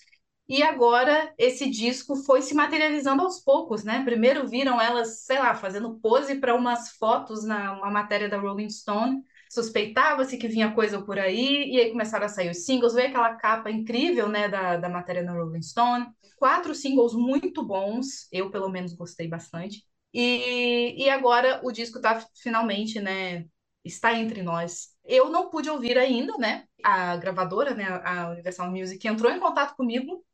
[0.49, 4.03] e agora esse disco foi se materializando aos poucos, né?
[4.05, 8.69] Primeiro viram elas, sei lá, fazendo pose para umas fotos na uma matéria da Rolling
[8.69, 9.23] Stone.
[9.51, 12.95] Suspeitava-se que vinha coisa por aí, e aí começaram a sair os singles.
[12.95, 16.07] Veio aquela capa incrível, né, da, da matéria na Rolling Stone.
[16.37, 19.85] Quatro singles muito bons, eu pelo menos gostei bastante.
[20.15, 23.45] E, e agora o disco está finalmente, né,
[23.85, 24.91] está entre nós.
[25.05, 26.65] Eu não pude ouvir ainda, né?
[26.85, 30.25] A gravadora, né, a Universal Music, entrou em contato comigo,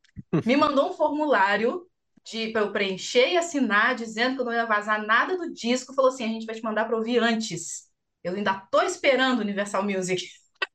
[0.44, 1.86] me mandou um formulário
[2.52, 5.94] para eu preencher e assinar, dizendo que eu não ia vazar nada do disco.
[5.94, 7.86] Falou assim: a gente vai te mandar para ouvir antes.
[8.26, 10.26] Eu ainda tô esperando Universal Music.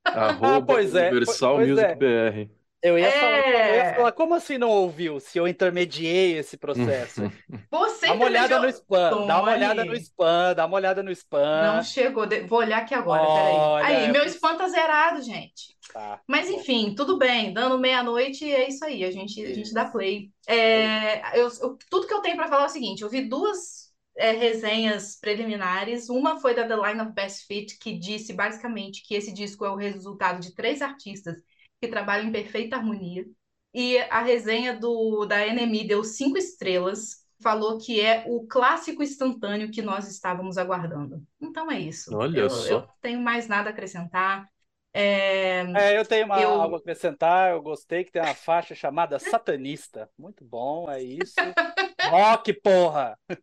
[0.06, 1.96] Arroba pois é, Universal pois Music é.
[1.96, 2.52] BR.
[2.82, 3.12] Eu ia, é...
[3.12, 5.20] falar, eu ia, falar, como assim não ouviu?
[5.20, 7.22] Se eu intermediei esse processo.
[7.70, 11.12] Você dá uma olhada no spam, dá uma olhada no spam, dá uma olhada no
[11.12, 11.76] spam.
[11.76, 14.06] Não chegou, vou olhar aqui agora, Olha, peraí.
[14.06, 15.78] Aí, meu spam tá zerado, gente.
[15.94, 19.86] Tá, Mas enfim, tudo bem, dando meia-noite é isso aí, a gente, a gente dá
[19.86, 20.32] play.
[20.48, 23.81] É, eu, eu, tudo que eu tenho para falar é o seguinte: eu vi duas
[24.16, 26.10] é, resenhas preliminares.
[26.10, 29.70] Uma foi da The Line of Best Fit, que disse basicamente que esse disco é
[29.70, 31.42] o resultado de três artistas
[31.82, 33.26] que trabalha em perfeita harmonia.
[33.74, 39.72] E a resenha do da NME deu cinco estrelas, falou que é o clássico instantâneo
[39.72, 41.24] que nós estávamos aguardando.
[41.40, 42.16] Então é isso.
[42.16, 42.70] Olha eu, só.
[42.70, 44.48] Eu tenho mais nada a acrescentar.
[44.94, 46.50] É, é eu tenho uma, eu...
[46.50, 47.52] algo a acrescentar.
[47.52, 50.10] Eu gostei que tem uma faixa chamada Satanista.
[50.18, 51.36] Muito bom, é isso.
[52.10, 53.18] Rock, porra!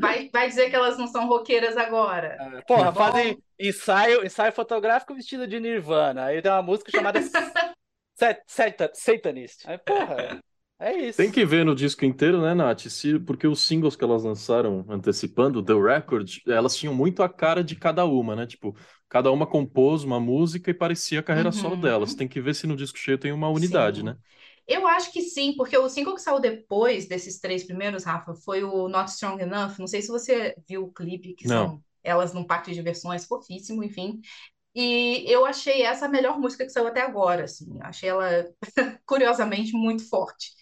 [0.00, 2.36] Vai, vai dizer que elas não são roqueiras agora.
[2.38, 6.26] É, porra, fazem ensaio, ensaio fotográfico vestido de Nirvana.
[6.26, 7.18] Aí tem uma música chamada
[8.94, 9.68] Satanist.
[9.68, 10.40] Aí, porra,
[10.80, 11.16] é isso.
[11.16, 12.86] Tem que ver no disco inteiro, né, Nath?
[12.88, 17.64] Se, porque os singles que elas lançaram antecipando, The Record, elas tinham muito a cara
[17.64, 18.46] de cada uma, né?
[18.46, 18.76] Tipo,
[19.08, 21.52] cada uma compôs uma música e parecia a carreira uhum.
[21.52, 22.14] solo delas.
[22.14, 24.06] Tem que ver se no disco cheio tem uma unidade, Sim.
[24.06, 24.16] né?
[24.68, 28.62] Eu acho que sim, porque o single que saiu depois desses três primeiros, Rafa, foi
[28.62, 29.78] o Not Strong Enough.
[29.78, 31.68] Não sei se você viu o clipe, que Não.
[31.68, 34.20] são elas num parque de diversões, fofíssimo, enfim.
[34.74, 37.78] E eu achei essa a melhor música que saiu até agora, assim.
[37.80, 38.28] Achei ela,
[39.06, 40.52] curiosamente, muito forte.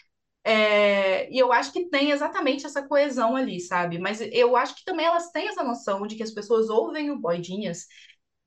[0.49, 3.99] É, e eu acho que tem exatamente essa coesão ali, sabe?
[3.99, 7.19] Mas eu acho que também elas têm essa noção de que as pessoas ouvem o
[7.19, 7.87] Boy Genius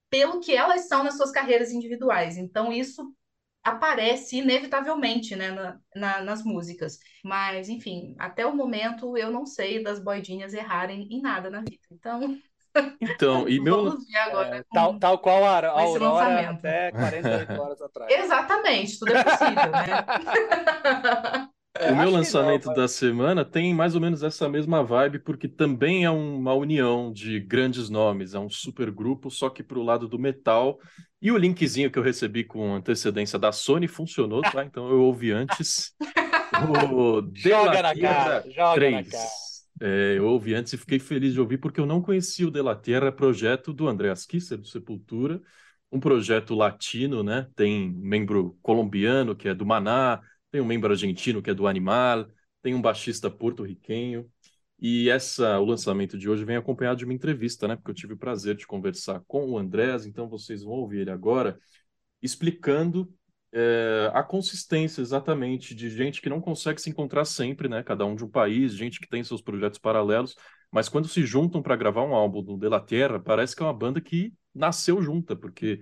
[0.09, 2.37] pelo que elas são nas suas carreiras individuais.
[2.37, 3.13] Então, isso
[3.61, 6.99] aparece inevitavelmente né, na, na, nas músicas.
[7.21, 11.83] Mas, enfim, até o momento eu não sei das boidinhas errarem em nada na vida.
[11.91, 12.39] Então.
[13.01, 13.83] Então, e meu.
[13.83, 14.55] Vamos ver agora.
[14.55, 18.09] É, tal, tal qual a, a Aurora até 48 horas atrás.
[18.23, 21.49] Exatamente, tudo é possível, né?
[21.79, 25.47] É, o meu lançamento não, da semana tem mais ou menos essa mesma vibe, porque
[25.47, 30.05] também é uma união de grandes nomes, é um super grupo, só que pro lado
[30.05, 30.77] do metal.
[31.21, 34.65] E o linkzinho que eu recebi com antecedência da Sony funcionou, tá?
[34.65, 35.93] Então eu ouvi antes.
[36.69, 38.93] o joga na cara, joga 3.
[38.93, 39.29] na cara.
[39.81, 42.61] É, eu ouvi antes e fiquei feliz de ouvir porque eu não conhecia o De
[42.61, 45.41] La Terra, projeto do Andreas Kisser, do Sepultura,
[45.89, 47.47] um projeto latino, né?
[47.55, 50.19] Tem membro colombiano, que é do Maná,
[50.51, 52.27] tem um membro argentino que é do Animal,
[52.61, 54.29] tem um baixista porto-riquenho.
[54.81, 57.75] E essa, o lançamento de hoje vem acompanhado de uma entrevista, né?
[57.75, 61.11] Porque eu tive o prazer de conversar com o Andrés, então vocês vão ouvir ele
[61.11, 61.59] agora
[62.21, 63.13] explicando
[63.51, 67.83] é, a consistência exatamente de gente que não consegue se encontrar sempre, né?
[67.83, 70.35] Cada um de um país, gente que tem seus projetos paralelos,
[70.71, 73.65] mas quando se juntam para gravar um álbum do De La Terra, parece que é
[73.65, 75.81] uma banda que nasceu junta, porque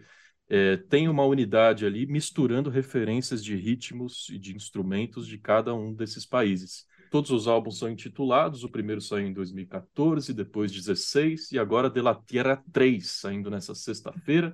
[0.49, 5.93] é, tem uma unidade ali misturando referências de ritmos e de instrumentos de cada um
[5.93, 6.85] desses países.
[7.09, 12.01] Todos os álbuns são intitulados, o primeiro saiu em 2014, depois 16 e agora De
[12.01, 14.53] La Tierra 3, saindo nessa sexta-feira.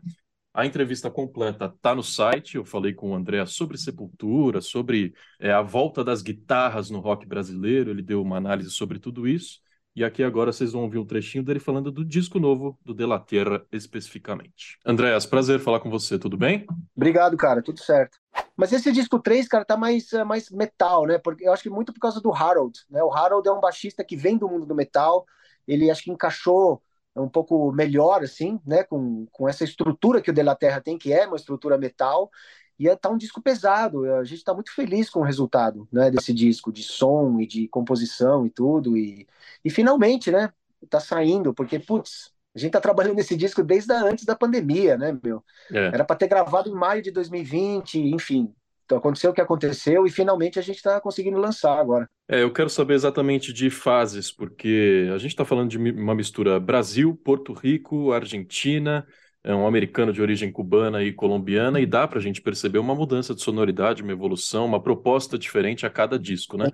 [0.54, 2.58] A entrevista completa está no site.
[2.58, 7.26] Eu falei com o André sobre Sepultura, sobre é, a volta das guitarras no rock
[7.26, 7.90] brasileiro.
[7.90, 9.60] Ele deu uma análise sobre tudo isso.
[9.96, 13.06] E aqui agora vocês vão ouvir um trechinho dele falando do disco novo do De
[13.06, 14.80] La Terra especificamente.
[14.84, 16.66] Andréas, prazer falar com você, tudo bem?
[16.96, 18.18] Obrigado, cara, tudo certo.
[18.56, 21.20] Mas esse disco 3, cara, tá mais, é, mais metal, né?
[21.20, 23.04] Porque eu acho que muito por causa do Harold, né?
[23.04, 25.26] O Harold é um baixista que vem do mundo do metal,
[25.68, 26.82] ele acho que encaixou
[27.16, 28.84] um pouco melhor, assim, né?
[28.84, 32.32] Com, com essa estrutura que o De La Terra tem, que é uma estrutura metal,
[32.80, 34.06] e é, tá um disco pesado.
[34.16, 37.68] A gente está muito feliz com o resultado né, desse disco, de som e de
[37.68, 38.98] composição e tudo.
[38.98, 39.28] E,
[39.64, 40.52] e finalmente, né?
[40.90, 45.18] Tá saindo, porque, putz, a gente tá trabalhando nesse disco desde antes da pandemia, né,
[45.24, 45.44] meu?
[45.72, 45.88] É.
[45.88, 48.54] Era para ter gravado em maio de 2020, enfim.
[48.86, 52.08] Então aconteceu o que aconteceu e finalmente a gente está conseguindo lançar agora.
[52.28, 56.60] É, eu quero saber exatamente de fases, porque a gente está falando de uma mistura
[56.60, 59.08] Brasil, Porto Rico, Argentina,
[59.44, 62.96] é um americano de origem cubana e colombiana, e dá para a gente perceber uma
[62.96, 66.68] mudança de sonoridade, uma evolução, uma proposta diferente a cada disco, né?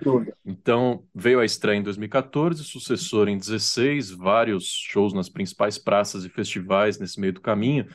[0.46, 6.30] Então, veio a estreia em 2014, sucessor em 16, vários shows nas principais praças e
[6.30, 7.88] festivais nesse meio do caminho.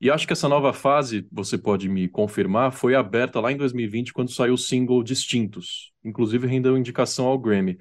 [0.00, 4.12] E acho que essa nova fase, você pode me confirmar, foi aberta lá em 2020,
[4.12, 5.92] quando saiu o single Distintos.
[6.04, 7.78] Inclusive rendeu indicação ao Grammy.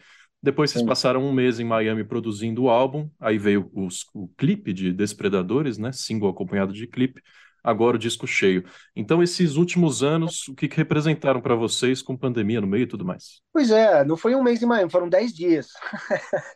[0.47, 0.87] Depois vocês Sim.
[0.87, 5.77] passaram um mês em Miami produzindo o álbum, aí veio os, o clipe de Despredadores,
[5.77, 5.91] né?
[5.91, 7.21] Single acompanhado de clipe,
[7.61, 8.63] agora o disco cheio.
[8.95, 12.87] Então, esses últimos anos, o que, que representaram para vocês com pandemia no meio e
[12.87, 13.41] tudo mais?
[13.51, 15.67] Pois é, não foi um mês em Miami, foram dez dias.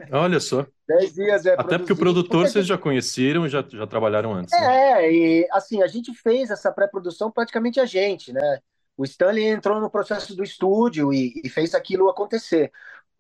[0.10, 0.66] Olha só.
[0.88, 4.58] Dez dias é Até porque o produtor vocês já conheceram e já, já trabalharam antes.
[4.58, 4.66] Né?
[4.66, 5.14] É, né?
[5.14, 8.60] e assim, a gente fez essa pré-produção praticamente a gente, né?
[8.98, 12.72] O Stanley entrou no processo do estúdio e, e fez aquilo acontecer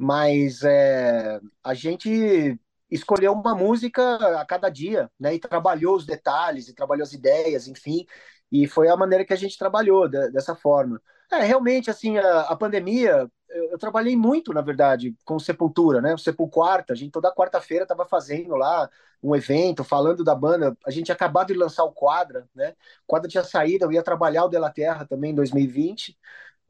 [0.01, 5.35] mas é, a gente escolheu uma música a cada dia, né?
[5.35, 8.07] E trabalhou os detalhes, e trabalhou as ideias, enfim.
[8.51, 10.99] E foi a maneira que a gente trabalhou de, dessa forma.
[11.31, 16.15] É, realmente, assim, a, a pandemia, eu, eu, trabalhei muito, na verdade, com Sepultura, né?
[16.15, 18.89] O Sepulquarta, a gente toda quarta-feira estava fazendo lá
[19.21, 20.75] um evento, falando da banda.
[20.83, 22.71] A gente tinha acabado de lançar o Quadra, né?
[23.03, 26.17] O Quadra tinha saído, eu ia trabalhar o De La Terra também em 2020.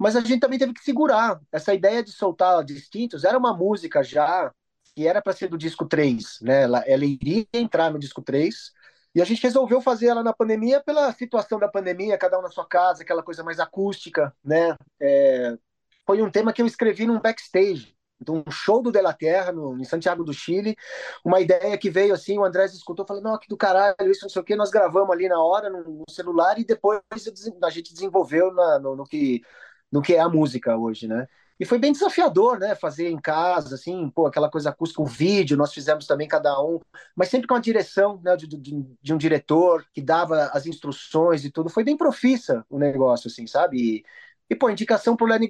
[0.01, 1.39] Mas a gente também teve que segurar.
[1.51, 4.51] Essa ideia de soltar distintos era uma música já
[4.95, 6.63] que era para ser do disco 3, né?
[6.63, 8.71] Ela, ela, iria entrar no disco 3.
[9.13, 12.49] E a gente resolveu fazer ela na pandemia pela situação da pandemia, cada um na
[12.49, 14.75] sua casa, aquela coisa mais acústica, né?
[14.99, 15.55] É,
[16.03, 17.95] foi um tema que eu escrevi num backstage,
[18.27, 20.75] um show do De La Terra, no, em Santiago do Chile.
[21.23, 24.29] Uma ideia que veio assim, o Andrés escutou, falou, não, que do caralho, isso não
[24.31, 27.01] sei o que, nós gravamos ali na hora, no, no celular, e depois
[27.63, 29.43] a gente desenvolveu na, no, no, que
[29.91, 31.27] no que é a música hoje, né?
[31.59, 32.73] E foi bem desafiador, né?
[32.73, 36.79] Fazer em casa, assim, pô, aquela coisa acústica, o vídeo, nós fizemos também cada um,
[37.15, 41.45] mas sempre com a direção né, de, de, de um diretor que dava as instruções
[41.45, 41.69] e tudo.
[41.69, 43.77] Foi bem profissa o negócio, assim, sabe?
[43.77, 44.05] E,
[44.49, 45.49] e pô, a indicação pro, Lenny,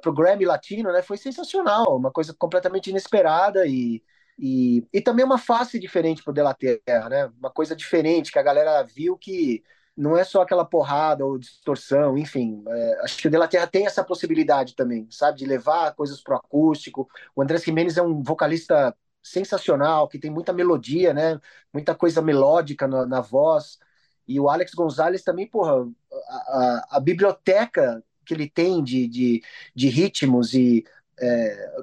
[0.00, 1.02] pro Grammy Latino, né?
[1.02, 4.00] Foi sensacional, uma coisa completamente inesperada e,
[4.38, 7.32] e, e também uma face diferente pro De La Terra, né?
[7.36, 9.64] Uma coisa diferente que a galera viu que
[9.98, 12.62] não é só aquela porrada ou distorção, enfim.
[12.68, 16.20] É, acho que o De La Terra tem essa possibilidade também, sabe, de levar coisas
[16.22, 17.08] pro acústico.
[17.34, 21.40] O Andrés Jimenez é um vocalista sensacional, que tem muita melodia, né?
[21.72, 23.78] Muita coisa melódica na, na voz.
[24.26, 25.84] E o Alex Gonzalez também, porra,
[26.28, 26.36] a,
[26.92, 29.42] a, a biblioteca que ele tem de, de,
[29.74, 30.84] de ritmos e
[31.20, 31.82] é,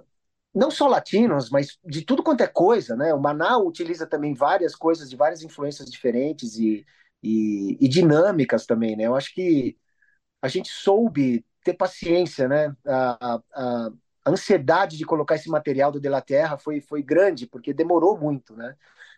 [0.54, 3.14] não só latinos, mas de tudo quanto é coisa, né?
[3.14, 6.86] O Maná utiliza também várias coisas de várias influências diferentes e
[7.22, 9.06] e, e dinâmicas também, né?
[9.06, 9.78] Eu acho que
[10.42, 12.76] a gente soube ter paciência, né?
[12.86, 13.92] A, a, a,
[14.28, 18.56] ansiedade de colocar esse material do De La Terra foi, foi grande, porque demorou muito,
[18.56, 18.76] né?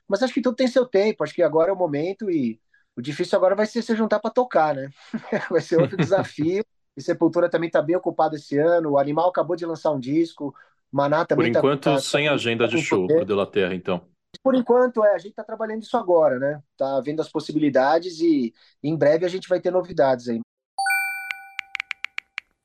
[0.08, 2.60] Mas acho que tudo tem seu tempo, acho que agora é o momento e
[2.96, 4.90] o difícil agora vai ser se juntar para tocar, né?
[5.52, 6.66] vai ser outro desafio.
[6.96, 8.94] E Sepultura também está bem ocupado esse ano.
[8.94, 10.54] O Animal acabou de lançar um disco.
[10.92, 13.76] Maná também Por tá enquanto, tá, sem tá, agenda de show para De La Terra,
[13.76, 14.02] então.
[14.44, 16.62] Por enquanto, é, a gente está trabalhando isso agora, né?
[16.78, 18.54] Tá vendo as possibilidades e
[18.84, 20.40] em breve a gente vai ter novidades aí.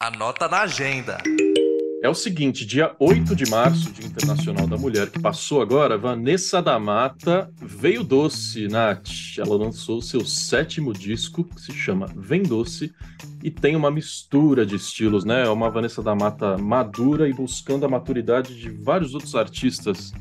[0.01, 1.19] Anota na agenda.
[2.03, 6.61] É o seguinte, dia 8 de março, Dia Internacional da Mulher, que passou agora, Vanessa
[6.61, 9.09] da Mata veio doce, Nath.
[9.39, 12.93] Ela lançou seu sétimo disco, que se chama Vem Doce,
[13.41, 15.47] e tem uma mistura de estilos, né?
[15.47, 20.13] É uma Vanessa da Mata madura e buscando a maturidade de vários outros artistas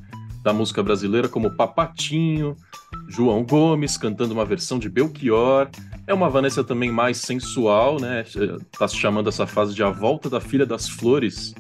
[0.42, 2.56] da música brasileira, como Papatinho,
[3.08, 5.70] João Gomes cantando uma versão de Belchior.
[6.08, 8.26] É uma Vanessa também mais sensual, né?
[8.78, 11.54] Tá se chamando essa fase de A Volta da Filha das Flores.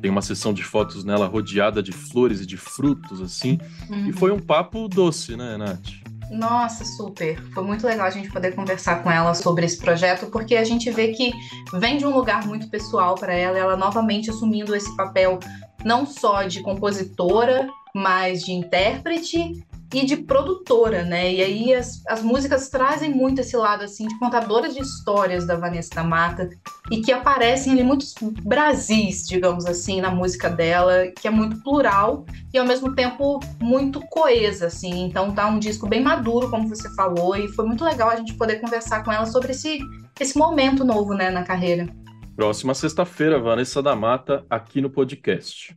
[0.00, 3.58] Tem uma sessão de fotos nela rodeada de flores e de frutos, assim.
[3.88, 4.08] Uhum.
[4.08, 6.03] E foi um papo doce, né, Nath?
[6.34, 7.40] Nossa, super.
[7.52, 10.90] Foi muito legal a gente poder conversar com ela sobre esse projeto, porque a gente
[10.90, 11.32] vê que
[11.74, 15.38] vem de um lugar muito pessoal para ela, ela novamente assumindo esse papel
[15.84, 19.64] não só de compositora, mas de intérprete
[19.94, 21.32] e de produtora, né?
[21.32, 25.56] E aí as, as músicas trazem muito esse lado assim de contadoras de histórias da
[25.56, 26.48] Vanessa da Mata
[26.90, 32.26] e que aparecem ali muitos Brasis, digamos assim, na música dela, que é muito plural
[32.52, 35.04] e ao mesmo tempo muito coesa, assim.
[35.04, 38.34] Então tá um disco bem maduro, como você falou, e foi muito legal a gente
[38.34, 39.78] poder conversar com ela sobre esse,
[40.20, 41.88] esse momento novo, né, na carreira.
[42.36, 45.76] Próxima sexta-feira, Vanessa da Mata, aqui no podcast.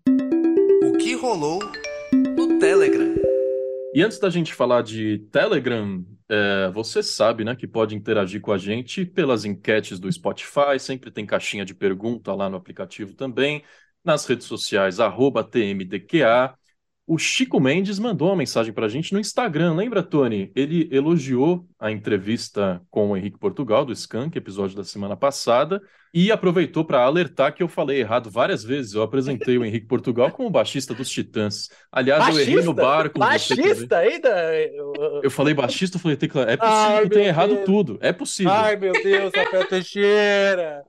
[0.84, 1.60] O que rolou
[2.36, 3.17] no Telegram?
[3.98, 8.52] E antes da gente falar de Telegram, é, você sabe, né, que pode interagir com
[8.52, 13.64] a gente pelas enquetes do Spotify, sempre tem caixinha de pergunta lá no aplicativo também,
[14.04, 16.56] nas redes sociais, arroba TMDQA.
[17.10, 20.52] O Chico Mendes mandou uma mensagem para a gente no Instagram, lembra, Tony?
[20.54, 25.82] Ele elogiou a entrevista com o Henrique Portugal, do Skank, episódio da semana passada,
[26.14, 28.94] e aproveitou para alertar que eu falei errado várias vezes.
[28.94, 31.70] Eu apresentei o Henrique Portugal como baixista dos Titãs.
[31.90, 32.44] Aliás, baixista?
[32.44, 34.30] eu errei no bar com Baixista ainda?
[35.24, 36.50] Eu falei baixista, eu falei teclado.
[36.50, 37.98] É possível Ai, que tenha errado tudo.
[38.02, 38.52] É possível.
[38.52, 40.84] Ai, meu Deus, Rafael Teixeira.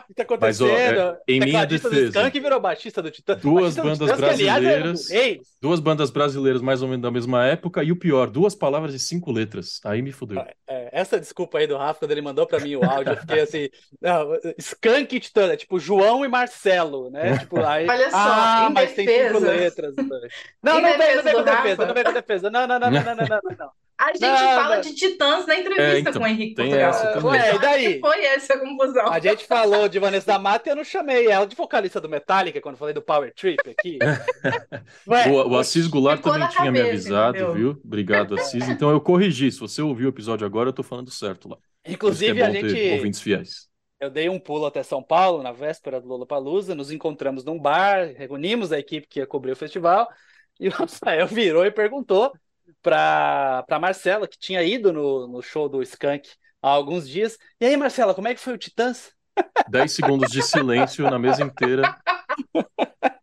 [0.00, 0.68] O que tá acontecendo?
[0.70, 1.94] Mas, ó, é, em minha defesa.
[1.94, 3.36] Do Skank virou baixista do Titã.
[3.36, 5.06] Duas bandas Titãs, brasileiras.
[5.06, 7.82] Que, aliás, duas bandas brasileiras mais ou menos da mesma época.
[7.82, 9.80] E o pior, duas palavras de cinco letras.
[9.84, 10.40] Aí me fudeu.
[10.40, 13.16] É, é, essa desculpa aí do Rafa, quando ele mandou pra mim o áudio, eu
[13.16, 13.68] fiquei assim.
[14.00, 17.38] Não, Skank Titã, é tipo João e Marcelo, né?
[17.38, 19.10] Tipo, aí, Olha só, ah, mas defesa.
[19.10, 19.94] tem cinco letras.
[20.62, 22.50] Não, não vem, não vem com defesa, não vem com defesa.
[22.50, 23.56] Não, não, não, não, não, não, não.
[23.58, 23.70] não.
[24.02, 24.80] A gente não, fala não.
[24.82, 26.92] de Titãs na entrevista é, então, com o Henrique Portugal.
[27.22, 28.00] Ué, e daí?
[28.02, 29.06] Foi essa a confusão.
[29.06, 32.08] A gente falou de Vanessa da Mata e eu não chamei ela de vocalista do
[32.08, 34.00] Metallica quando falei do Power Trip aqui.
[35.06, 37.54] Ué, o, o Assis Goulart também tinha cabeça, me avisado, entendeu?
[37.54, 37.80] viu?
[37.84, 38.68] Obrigado, Assis.
[38.68, 39.52] Então eu corrigi.
[39.52, 41.56] Se você ouviu o episódio agora, eu tô falando certo lá.
[41.86, 42.94] Inclusive, é a gente.
[42.94, 43.68] Ouvintes fiéis.
[44.00, 48.12] Eu dei um pulo até São Paulo na véspera do Lollapalooza, nos encontramos num bar,
[48.16, 50.08] reunimos a equipe que ia cobrir o festival,
[50.58, 52.32] e o Rafael virou e perguntou
[52.80, 57.38] para Marcela, que tinha ido no, no show do Skank há alguns dias.
[57.60, 59.12] E aí, Marcela, como é que foi o Titãs?
[59.66, 61.96] 10 segundos de silêncio na mesa inteira.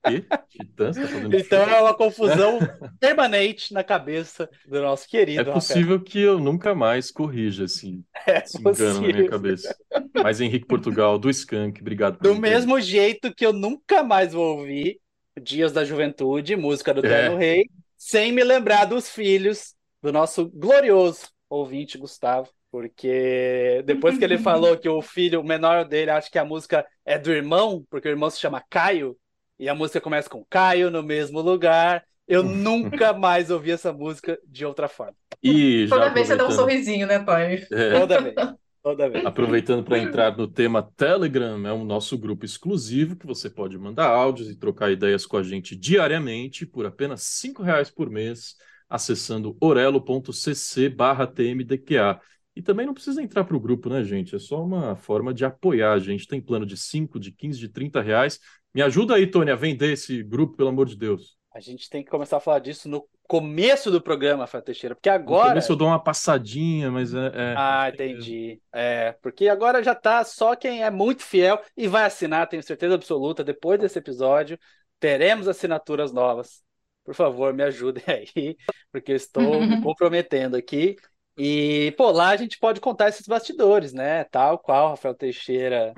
[0.08, 0.26] E?
[0.50, 1.74] Titãs tá Então show?
[1.76, 2.60] é uma confusão
[3.00, 5.50] permanente na cabeça do nosso querido.
[5.50, 6.04] É possível Rafael.
[6.04, 8.04] que eu nunca mais corrija assim.
[8.26, 9.76] É se engano na minha cabeça.
[10.14, 12.20] Mas Henrique Portugal, do Skank, obrigado.
[12.20, 15.00] Do mesmo jeito que eu nunca mais vou ouvir
[15.41, 17.36] Dias da Juventude, música do é.
[17.38, 17.70] Rei,
[18.00, 24.78] sem me lembrar dos filhos do nosso glorioso ouvinte Gustavo, porque depois que ele falou
[24.78, 28.12] que o filho, o menor dele, acha que a música é do irmão, porque o
[28.12, 29.18] irmão se chama Caio,
[29.60, 34.39] e a música começa com Caio no mesmo lugar, eu nunca mais ouvi essa música
[34.47, 35.16] de outra forma.
[35.43, 37.68] E Toda vez você dá um sorrisinho, né, pai?
[37.70, 38.00] É.
[38.00, 38.36] Toda vez.
[38.82, 39.25] Toda vez.
[39.25, 44.07] Aproveitando para entrar no tema Telegram, é um nosso grupo exclusivo que você pode mandar
[44.07, 48.55] áudios e trocar ideias com a gente diariamente por apenas cinco reais por mês,
[48.89, 50.95] acessando orelo.cc
[51.36, 52.21] tmdqa.
[52.55, 54.36] E também não precisa entrar para o grupo, né, gente?
[54.36, 56.27] É só uma forma de apoiar a gente.
[56.27, 58.39] Tem plano de 5, de 15, de 30 reais.
[58.73, 61.38] Me ajuda aí, Tony, a vender esse grupo, pelo amor de Deus.
[61.53, 65.07] A gente tem que começar a falar disso no começo do programa, Fábio Teixeira, porque
[65.07, 65.43] agora.
[65.43, 67.27] No começo eu dou uma passadinha, mas é.
[67.27, 67.53] é...
[67.55, 68.59] Ah, entendi.
[68.73, 72.95] É, porque agora já tá só quem é muito fiel e vai assinar, tenho certeza
[72.95, 74.57] absoluta, depois desse episódio,
[74.99, 76.63] teremos assinaturas novas.
[77.03, 78.57] Por favor, me ajudem aí,
[78.91, 80.95] porque eu estou me comprometendo aqui.
[81.38, 84.23] E, pô, lá a gente pode contar esses bastidores, né?
[84.23, 85.93] Tal qual Rafael Teixeira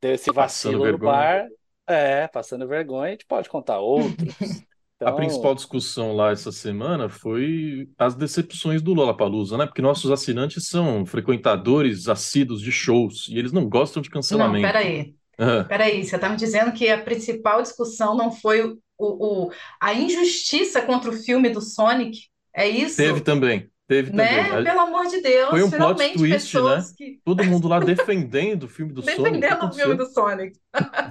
[0.00, 1.48] deu esse vacilo no bar.
[1.84, 4.36] É, passando vergonha, a gente pode contar outros.
[5.00, 5.14] Então...
[5.14, 9.64] A principal discussão lá essa semana foi as decepções do Lollapalooza, né?
[9.64, 14.62] Porque nossos assinantes são frequentadores assíduos de shows e eles não gostam de cancelamento.
[14.62, 15.14] Não, peraí.
[15.38, 15.64] Uhum.
[15.64, 20.82] Peraí, você está me dizendo que a principal discussão não foi o, o, a injustiça
[20.82, 22.28] contra o filme do Sonic?
[22.54, 22.98] É isso?
[22.98, 23.70] Teve também.
[23.88, 24.44] Teve né?
[24.48, 24.64] também.
[24.64, 26.84] Pelo amor de Deus, foi um plot twist, né?
[26.94, 27.20] Que...
[27.24, 29.40] Todo mundo lá defendendo o filme do defendendo Sonic.
[29.40, 30.58] Defendendo o filme do Sonic.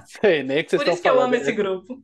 [0.06, 2.00] Sei, nem que vocês Por isso que eu amo esse grupo.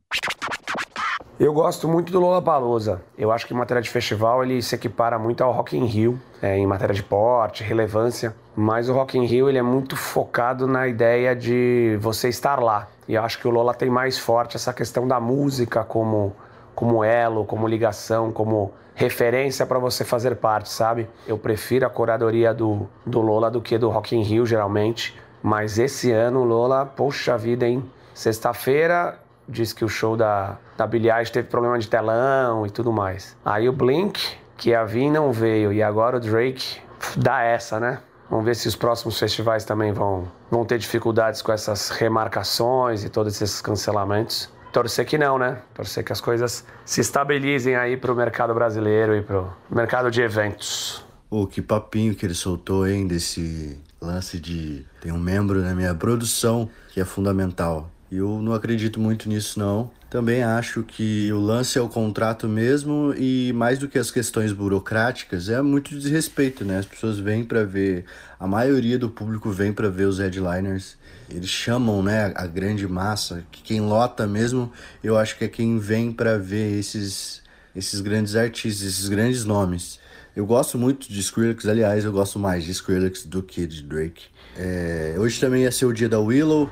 [1.39, 3.03] Eu gosto muito do Lollapalooza.
[3.19, 6.19] Eu acho que em matéria de festival ele se equipara muito ao Rock in Rio,
[6.41, 8.35] é, em matéria de porte, relevância.
[8.57, 12.89] Mas o Rock in Rio ele é muito focado na ideia de você estar lá.
[13.07, 16.35] E eu acho que o Lola tem mais forte essa questão da música como
[16.75, 21.09] como elo, como ligação, como referência para você fazer parte, sabe?
[21.27, 25.19] Eu prefiro a curadoria do, do Lola do que do Rock in Rio, geralmente.
[25.43, 27.83] Mas esse ano, Lola, poxa vida, hein?
[28.15, 29.19] Sexta-feira,
[29.49, 33.37] diz que o show da, da Billie Eilish teve problema de telão e tudo mais.
[33.45, 34.21] Aí o Blink,
[34.57, 36.81] que a Vin não veio, e agora o Drake
[37.17, 38.01] dá essa, né?
[38.29, 43.09] Vamos ver se os próximos festivais também vão, vão ter dificuldades com essas remarcações e
[43.09, 44.51] todos esses cancelamentos.
[44.73, 45.59] Torcer que não, né?
[45.73, 50.11] Torcer que as coisas se estabilizem aí para o mercado brasileiro e para o mercado
[50.11, 51.05] de eventos.
[51.31, 55.95] Pô, que papinho que ele soltou, hein, desse lance de tem um membro na minha
[55.95, 57.91] produção que é fundamental.
[58.11, 59.91] Eu não acredito muito nisso, não.
[60.09, 64.53] Também acho que o lance é o contrato mesmo e mais do que as questões
[64.53, 66.79] burocráticas, é muito desrespeito, né?
[66.79, 68.05] As pessoas vêm para ver,
[68.39, 70.97] a maioria do público vem para ver os headliners.
[71.29, 75.77] Eles chamam, né, a grande massa, que quem lota mesmo, eu acho que é quem
[75.79, 77.45] vem para ver esses
[77.77, 80.01] esses grandes artistas, esses grandes nomes.
[80.35, 84.25] Eu gosto muito de Skrillex, aliás, eu gosto mais de Skrillex do que de Drake.
[84.57, 86.71] É, hoje também ia ser o dia da Willow,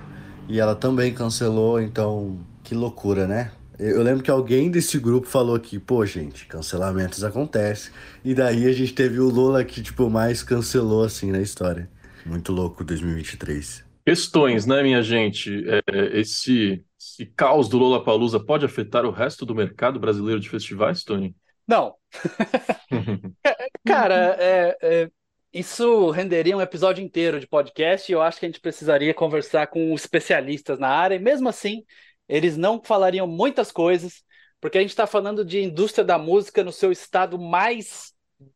[0.48, 3.52] e ela também cancelou, então que loucura, né?
[3.78, 7.92] Eu lembro que alguém desse grupo falou que, pô, gente, cancelamentos acontecem.
[8.24, 11.90] E daí a gente teve o Lula que, tipo, mais cancelou, assim, na história.
[12.24, 13.84] Muito louco 2023.
[14.06, 15.64] Questões, né, minha gente?
[15.68, 15.80] É,
[16.18, 21.02] esse, esse caos do Lola Palusa pode afetar o resto do mercado brasileiro de festivais,
[21.02, 21.34] Tony?
[21.66, 21.94] Não.
[23.84, 25.10] Cara, é, é,
[25.54, 29.68] isso renderia um episódio inteiro de podcast e eu acho que a gente precisaria conversar
[29.68, 31.84] com especialistas na área, e mesmo assim,
[32.28, 34.24] eles não falariam muitas coisas,
[34.60, 38.12] porque a gente está falando de indústria da música no seu estado mais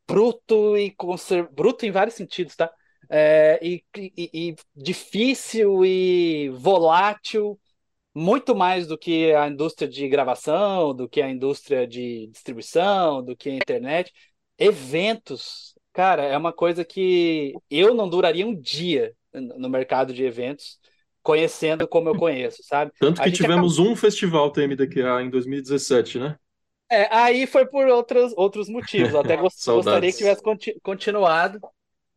[0.06, 1.48] bruto e conser...
[1.52, 2.70] bruto em vários sentidos, tá?
[3.08, 7.58] É, e, e, e difícil e volátil,
[8.14, 13.36] muito mais do que a indústria de gravação, do que a indústria de distribuição, do
[13.36, 14.12] que a internet.
[14.58, 20.78] Eventos Cara, é uma coisa que eu não duraria um dia no mercado de eventos
[21.20, 22.92] conhecendo como eu conheço, sabe?
[23.00, 23.92] Tanto que tivemos acabou...
[23.92, 26.38] um festival TMDQA em 2017, né?
[26.88, 29.12] É, aí foi por outros, outros motivos.
[29.12, 30.40] Eu até gostaria que tivesse
[30.84, 31.58] continuado,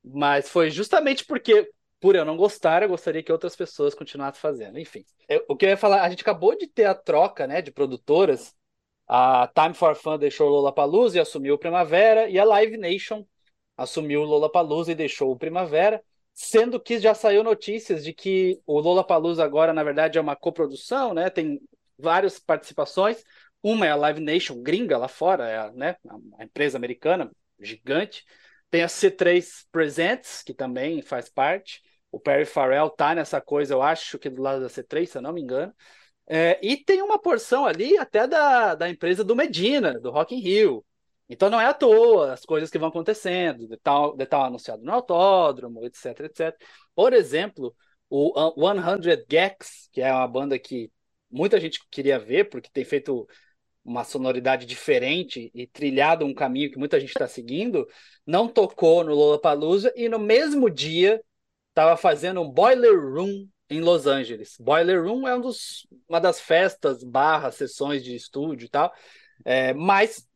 [0.06, 1.68] mas foi justamente porque,
[2.00, 4.78] por eu não gostar, eu gostaria que outras pessoas continuassem fazendo.
[4.78, 7.64] Enfim, eu, o que eu ia falar, a gente acabou de ter a troca né,
[7.64, 8.54] de produtoras.
[9.08, 13.26] A Time for Fun deixou Lollapalooza e assumiu Primavera, e a Live Nation
[13.82, 16.04] assumiu o Lollapalooza e deixou o Primavera,
[16.34, 21.14] sendo que já saiu notícias de que o Lollapalooza agora, na verdade, é uma coprodução,
[21.14, 21.30] né?
[21.30, 21.60] Tem
[21.98, 23.24] várias participações.
[23.64, 25.96] Uma é a Live Nation gringa lá fora, é a, né,
[26.40, 28.26] a empresa americana gigante.
[28.70, 31.82] Tem a C3 Presents, que também faz parte.
[32.12, 35.22] O Perry Farrell tá nessa coisa, eu acho que do lado da C3, se eu
[35.22, 35.74] não me engano.
[36.28, 40.40] É, e tem uma porção ali até da, da empresa do Medina, do Rock in
[40.40, 40.86] Rio.
[41.32, 44.84] Então não é à toa as coisas que vão acontecendo, de tal, de tal anunciado
[44.84, 46.58] no autódromo, etc, etc.
[46.94, 47.74] Por exemplo,
[48.10, 50.92] o 100 Gex, que é uma banda que
[51.32, 53.26] muita gente queria ver, porque tem feito
[53.82, 57.88] uma sonoridade diferente e trilhado um caminho que muita gente está seguindo,
[58.26, 61.24] não tocou no Lollapalooza e no mesmo dia
[61.70, 64.58] estava fazendo um Boiler Room em Los Angeles.
[64.60, 68.94] Boiler Room é um dos, uma das festas barra sessões de estúdio e tal,
[69.46, 70.30] é, mas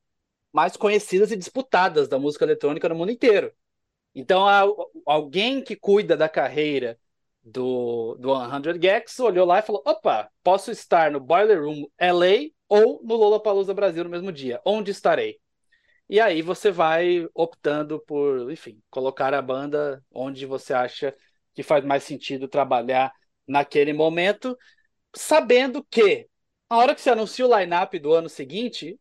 [0.55, 3.51] mais conhecidas e disputadas da música eletrônica no mundo inteiro.
[4.15, 4.45] Então,
[5.05, 6.97] alguém que cuida da carreira
[7.43, 12.51] do, do 100 Gex olhou lá e falou: opa, posso estar no Boiler Room LA
[12.69, 14.61] ou no Lollapalooza Brasil no mesmo dia.
[14.65, 15.39] Onde estarei?
[16.09, 21.15] E aí você vai optando por, enfim, colocar a banda onde você acha
[21.53, 23.11] que faz mais sentido trabalhar
[23.47, 24.57] naquele momento,
[25.15, 26.29] sabendo que
[26.69, 28.99] a hora que você anuncia o line-up do ano seguinte,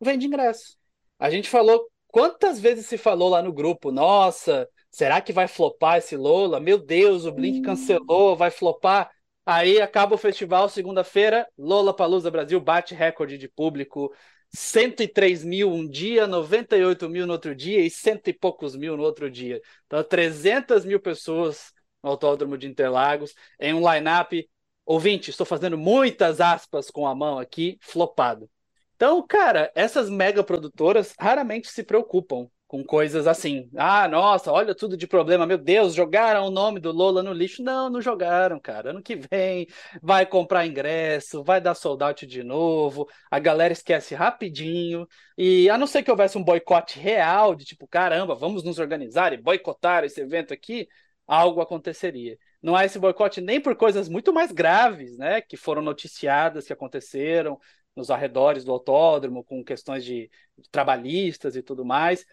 [0.00, 0.75] vende ingresso.
[1.18, 1.88] A gente falou.
[2.08, 3.92] Quantas vezes se falou lá no grupo?
[3.92, 6.58] Nossa, será que vai flopar esse Lola?
[6.58, 9.10] Meu Deus, o Blink cancelou, vai flopar.
[9.44, 14.12] Aí acaba o festival, segunda-feira, Lola Palusa Brasil bate recorde de público.
[14.50, 19.02] 103 mil um dia, 98 mil no outro dia e cento e poucos mil no
[19.02, 19.60] outro dia.
[19.86, 24.48] Então, 300 mil pessoas no Autódromo de Interlagos, em um line-up.
[24.86, 28.48] Ouvinte, estou fazendo muitas aspas com a mão aqui, flopado.
[28.96, 33.70] Então, cara, essas mega produtoras raramente se preocupam com coisas assim.
[33.76, 35.46] Ah, nossa, olha tudo de problema.
[35.46, 37.62] Meu Deus, jogaram o nome do Lola no lixo.
[37.62, 38.90] Não, não jogaram, cara.
[38.90, 39.66] Ano que vem
[40.02, 43.06] vai comprar ingresso, vai dar sold out de novo.
[43.30, 45.06] A galera esquece rapidinho.
[45.36, 49.32] E a não ser que houvesse um boicote real, de tipo, caramba, vamos nos organizar
[49.32, 50.88] e boicotar esse evento aqui,
[51.26, 52.38] algo aconteceria.
[52.62, 56.72] Não há esse boicote nem por coisas muito mais graves, né, que foram noticiadas, que
[56.72, 57.58] aconteceram,
[57.96, 60.30] nos arredores do autódromo, com questões de,
[60.70, 62.24] trabalhistas e tudo mais.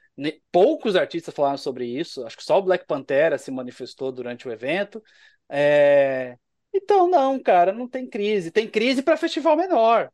[0.51, 4.51] Poucos artistas falaram sobre isso, acho que só o Black Pantera se manifestou durante o
[4.51, 5.01] evento.
[5.49, 6.37] É...
[6.73, 8.51] Então, não, cara, não tem crise.
[8.51, 10.11] Tem crise para festival menor.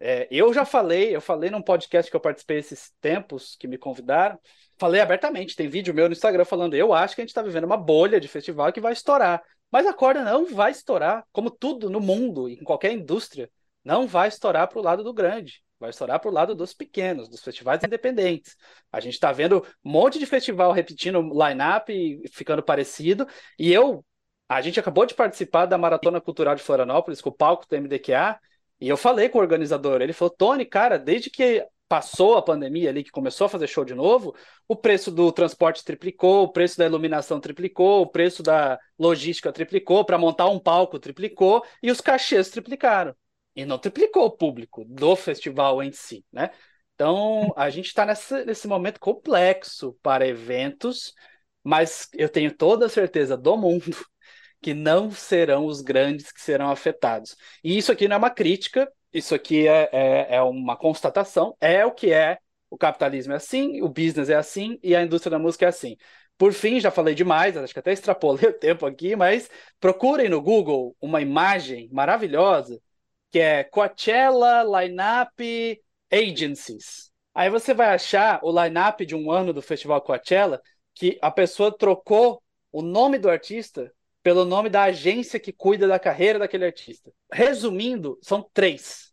[0.00, 3.78] É, eu já falei, eu falei num podcast que eu participei esses tempos que me
[3.78, 4.36] convidaram,
[4.76, 7.64] falei abertamente, tem vídeo meu no Instagram falando, eu acho que a gente está vivendo
[7.64, 9.40] uma bolha de festival que vai estourar.
[9.70, 13.48] Mas a corda não vai estourar, como tudo no mundo em qualquer indústria
[13.84, 17.28] não vai estourar para o lado do grande, vai estourar para o lado dos pequenos,
[17.28, 18.56] dos festivais independentes.
[18.92, 23.26] A gente está vendo um monte de festival repetindo line-up e ficando parecido,
[23.58, 24.04] e eu,
[24.48, 28.38] a gente acabou de participar da Maratona Cultural de Florianópolis com o palco do MDQA,
[28.80, 32.88] e eu falei com o organizador, ele falou, Tony, cara, desde que passou a pandemia
[32.88, 34.34] ali, que começou a fazer show de novo,
[34.66, 40.04] o preço do transporte triplicou, o preço da iluminação triplicou, o preço da logística triplicou,
[40.04, 43.14] para montar um palco triplicou, e os cachês triplicaram
[43.54, 46.50] e não triplicou o público do festival em si, né?
[46.94, 48.06] Então, a gente está
[48.46, 51.12] nesse momento complexo para eventos,
[51.62, 53.84] mas eu tenho toda a certeza do mundo
[54.60, 57.36] que não serão os grandes que serão afetados.
[57.64, 61.84] E isso aqui não é uma crítica, isso aqui é, é, é uma constatação, é
[61.84, 62.38] o que é.
[62.70, 65.96] O capitalismo é assim, o business é assim e a indústria da música é assim.
[66.38, 69.50] Por fim, já falei demais, acho que até extrapolei o tempo aqui, mas
[69.80, 72.80] procurem no Google uma imagem maravilhosa
[73.32, 75.40] que é Coachella Lineup
[76.12, 77.10] Agencies.
[77.34, 80.60] Aí você vai achar o lineup de um ano do Festival Coachella
[80.94, 83.90] que a pessoa trocou o nome do artista
[84.22, 87.10] pelo nome da agência que cuida da carreira daquele artista.
[87.32, 89.10] Resumindo, são três.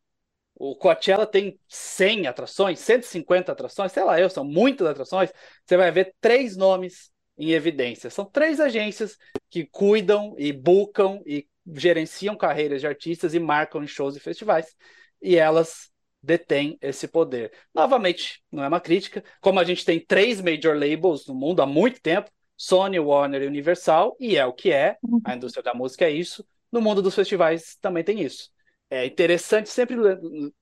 [0.54, 5.32] O Coachella tem 100 atrações, 150 atrações, sei lá, eu, são muitas atrações.
[5.66, 8.10] Você vai ver três nomes em evidência.
[8.10, 9.18] São três agências
[9.50, 14.76] que cuidam e buscam e gerenciam carreiras de artistas e marcam em shows e festivais.
[15.22, 15.90] E elas
[16.22, 17.52] detêm esse poder.
[17.74, 19.24] Novamente, não é uma crítica.
[19.42, 23.48] Como a gente tem três major labels no mundo há muito tempo, Sony, Warner e
[23.48, 27.16] Universal, e é o que é, a indústria da música é isso, no mundo dos
[27.16, 28.50] festivais também tem isso.
[28.90, 29.96] É interessante sempre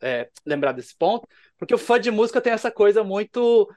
[0.01, 1.27] é, lembrar desse ponto,
[1.57, 3.67] porque o fã de música tem essa coisa muito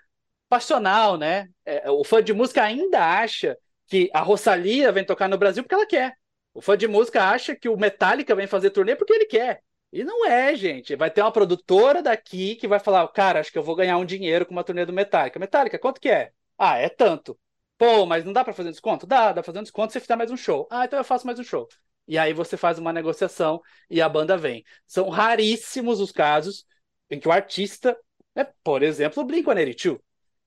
[0.49, 1.49] passional, né?
[1.65, 3.57] É, o fã de música ainda acha
[3.87, 6.15] que a Rosalia vem tocar no Brasil porque ela quer.
[6.53, 9.63] O fã de música acha que o Metallica vem fazer turnê porque ele quer.
[9.93, 10.95] E não é, gente.
[10.97, 14.05] Vai ter uma produtora daqui que vai falar, cara, acho que eu vou ganhar um
[14.05, 15.39] dinheiro com uma turnê do Metallica.
[15.39, 16.33] Metallica, quanto que é?
[16.59, 17.39] Ah, é tanto.
[17.79, 19.07] Pô, mas não dá para fazer desconto?
[19.07, 20.69] Dá, dá pra fazer desconto se você fizer mais um show.
[20.71, 21.67] Ah, então eu faço mais um show.
[22.07, 24.65] E aí você faz uma negociação e a banda vem.
[24.87, 26.67] São raríssimos os casos
[27.09, 27.97] em que o artista,
[28.35, 30.01] né, por exemplo, o Blink-182,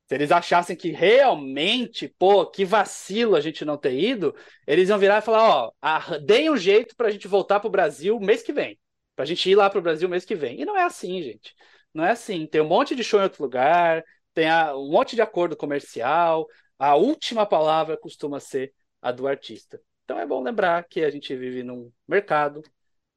[0.07, 4.35] se eles achassem que realmente, pô, que vacilo a gente não ter ido,
[4.67, 8.19] eles iam virar e falar, ó, ah, deem um jeito pra gente voltar pro Brasil
[8.19, 8.77] mês que vem.
[9.15, 10.59] Pra gente ir lá pro Brasil mês que vem.
[10.59, 11.55] E não é assim, gente.
[11.93, 12.45] Não é assim.
[12.45, 16.47] Tem um monte de show em outro lugar, tem a, um monte de acordo comercial.
[16.77, 19.79] A última palavra costuma ser a do artista.
[20.03, 22.61] Então é bom lembrar que a gente vive num mercado,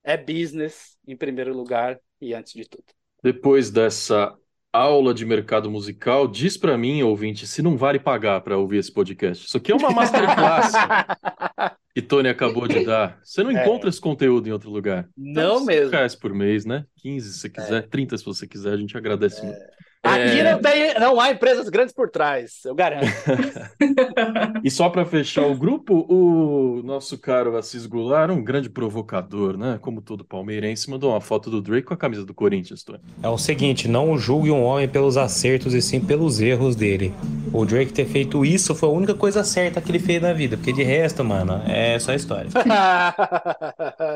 [0.05, 2.85] é business em primeiro lugar e antes de tudo.
[3.23, 4.37] Depois dessa
[4.77, 8.93] aula de mercado musical, diz para mim, ouvinte, se não vale pagar para ouvir esse
[8.93, 9.47] podcast.
[9.47, 10.73] Isso aqui é uma masterclass
[11.95, 13.19] que Tony acabou de dar.
[13.23, 13.63] Você não é.
[13.63, 15.09] encontra esse conteúdo em outro lugar.
[15.17, 15.91] Não mesmo.
[15.91, 16.85] reais por mês, né?
[16.97, 17.87] 15 se você quiser, é.
[17.87, 19.45] 30 se você quiser, a gente agradece é.
[19.45, 19.61] muito.
[20.07, 20.53] Aqui é...
[20.53, 23.07] não, tem, não há empresas grandes por trás, eu garanto.
[24.65, 29.79] e só para fechar o grupo, o nosso caro Assis Goulart, um grande provocador, né?
[29.81, 32.83] Como todo palmeirense, mandou uma foto do Drake com a camisa do Corinthians.
[32.83, 33.01] Tony.
[33.23, 37.13] É o seguinte, não julgue um homem pelos acertos e sim pelos erros dele.
[37.53, 40.57] O Drake ter feito isso foi a única coisa certa que ele fez na vida,
[40.57, 42.49] porque de resto, mano, é só história.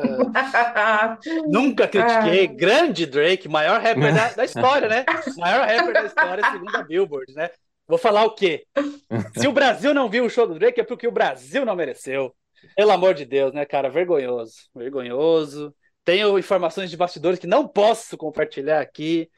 [1.47, 2.47] Nunca critiquei.
[2.47, 5.05] Grande Drake, maior rapper da, da história, né?
[5.37, 7.49] Maior rapper rapper da história, segundo a Billboard, né?
[7.87, 8.65] Vou falar o quê?
[9.35, 12.33] Se o Brasil não viu o show do Drake, é porque o Brasil não mereceu.
[12.75, 13.89] Pelo amor de Deus, né, cara?
[13.89, 14.69] Vergonhoso.
[14.73, 15.75] Vergonhoso.
[16.03, 19.29] Tenho informações de bastidores que não posso compartilhar aqui,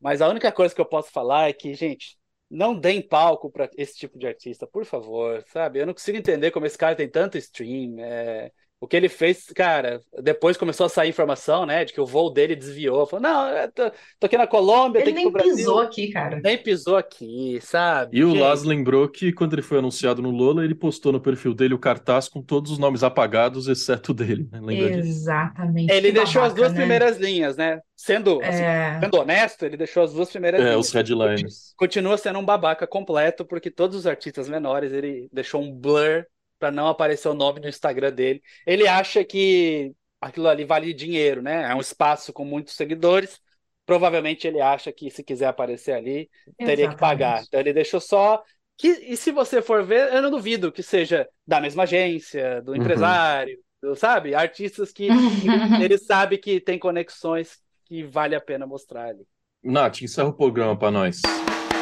[0.00, 2.16] mas a única coisa que eu posso falar é que, gente,
[2.50, 5.80] não deem palco para esse tipo de artista, por favor, sabe?
[5.80, 7.98] Eu não consigo entender como esse cara tem tanto stream.
[7.98, 8.52] É...
[8.82, 12.28] O que ele fez, cara, depois começou a sair informação, né, de que o voo
[12.28, 13.06] dele desviou.
[13.06, 13.88] Falou, não, tô,
[14.18, 15.54] tô, aqui na Colômbia, ele tem que ir pro Brasil.
[15.54, 16.40] pisou aqui, cara.
[16.42, 18.18] Nem pisou aqui, sabe?
[18.18, 21.54] E o Laz lembrou que quando ele foi anunciado no Lola, ele postou no perfil
[21.54, 24.48] dele o cartaz com todos os nomes apagados, exceto o dele.
[24.50, 24.58] Né?
[24.60, 25.86] Lembra Exatamente.
[25.86, 25.98] Disso?
[25.98, 26.78] Ele que deixou babaca, as duas né?
[26.78, 27.80] primeiras linhas, né?
[27.94, 28.98] Sendo, assim, é...
[28.98, 30.86] sendo honesto, ele deixou as duas primeiras é, linhas.
[30.88, 31.72] os headlines.
[31.76, 36.24] Continua sendo um babaca completo, porque todos os artistas menores ele deixou um blur
[36.62, 38.40] para não aparecer o nome no Instagram dele.
[38.64, 41.68] Ele acha que aquilo ali vale dinheiro, né?
[41.68, 43.40] É um espaço com muitos seguidores.
[43.84, 46.94] Provavelmente ele acha que se quiser aparecer ali, teria Exatamente.
[46.94, 47.42] que pagar.
[47.42, 48.40] Então ele deixou só.
[48.78, 52.70] Que, e se você for ver, eu não duvido que seja da mesma agência, do
[52.70, 52.76] uhum.
[52.76, 54.32] empresário, do, sabe?
[54.32, 55.08] Artistas que
[55.82, 59.26] ele sabe que tem conexões que vale a pena mostrar ali.
[59.64, 61.20] Nath, encerra o programa para nós.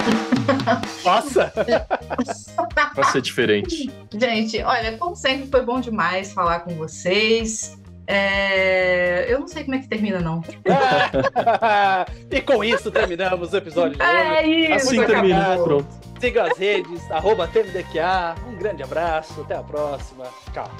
[1.05, 1.53] Nossa!
[2.95, 3.91] Vai ser diferente.
[4.13, 7.79] Gente, olha, como sempre, foi bom demais falar com vocês.
[8.07, 9.33] É...
[9.33, 10.43] Eu não sei como é que termina, não.
[12.31, 14.13] e com isso terminamos o episódio de hoje.
[14.13, 15.87] É isso, assim termina, pronto.
[16.21, 18.35] Siga as redes, arroba TMDQA.
[18.49, 20.25] Um grande abraço, até a próxima.
[20.53, 20.71] Tchau.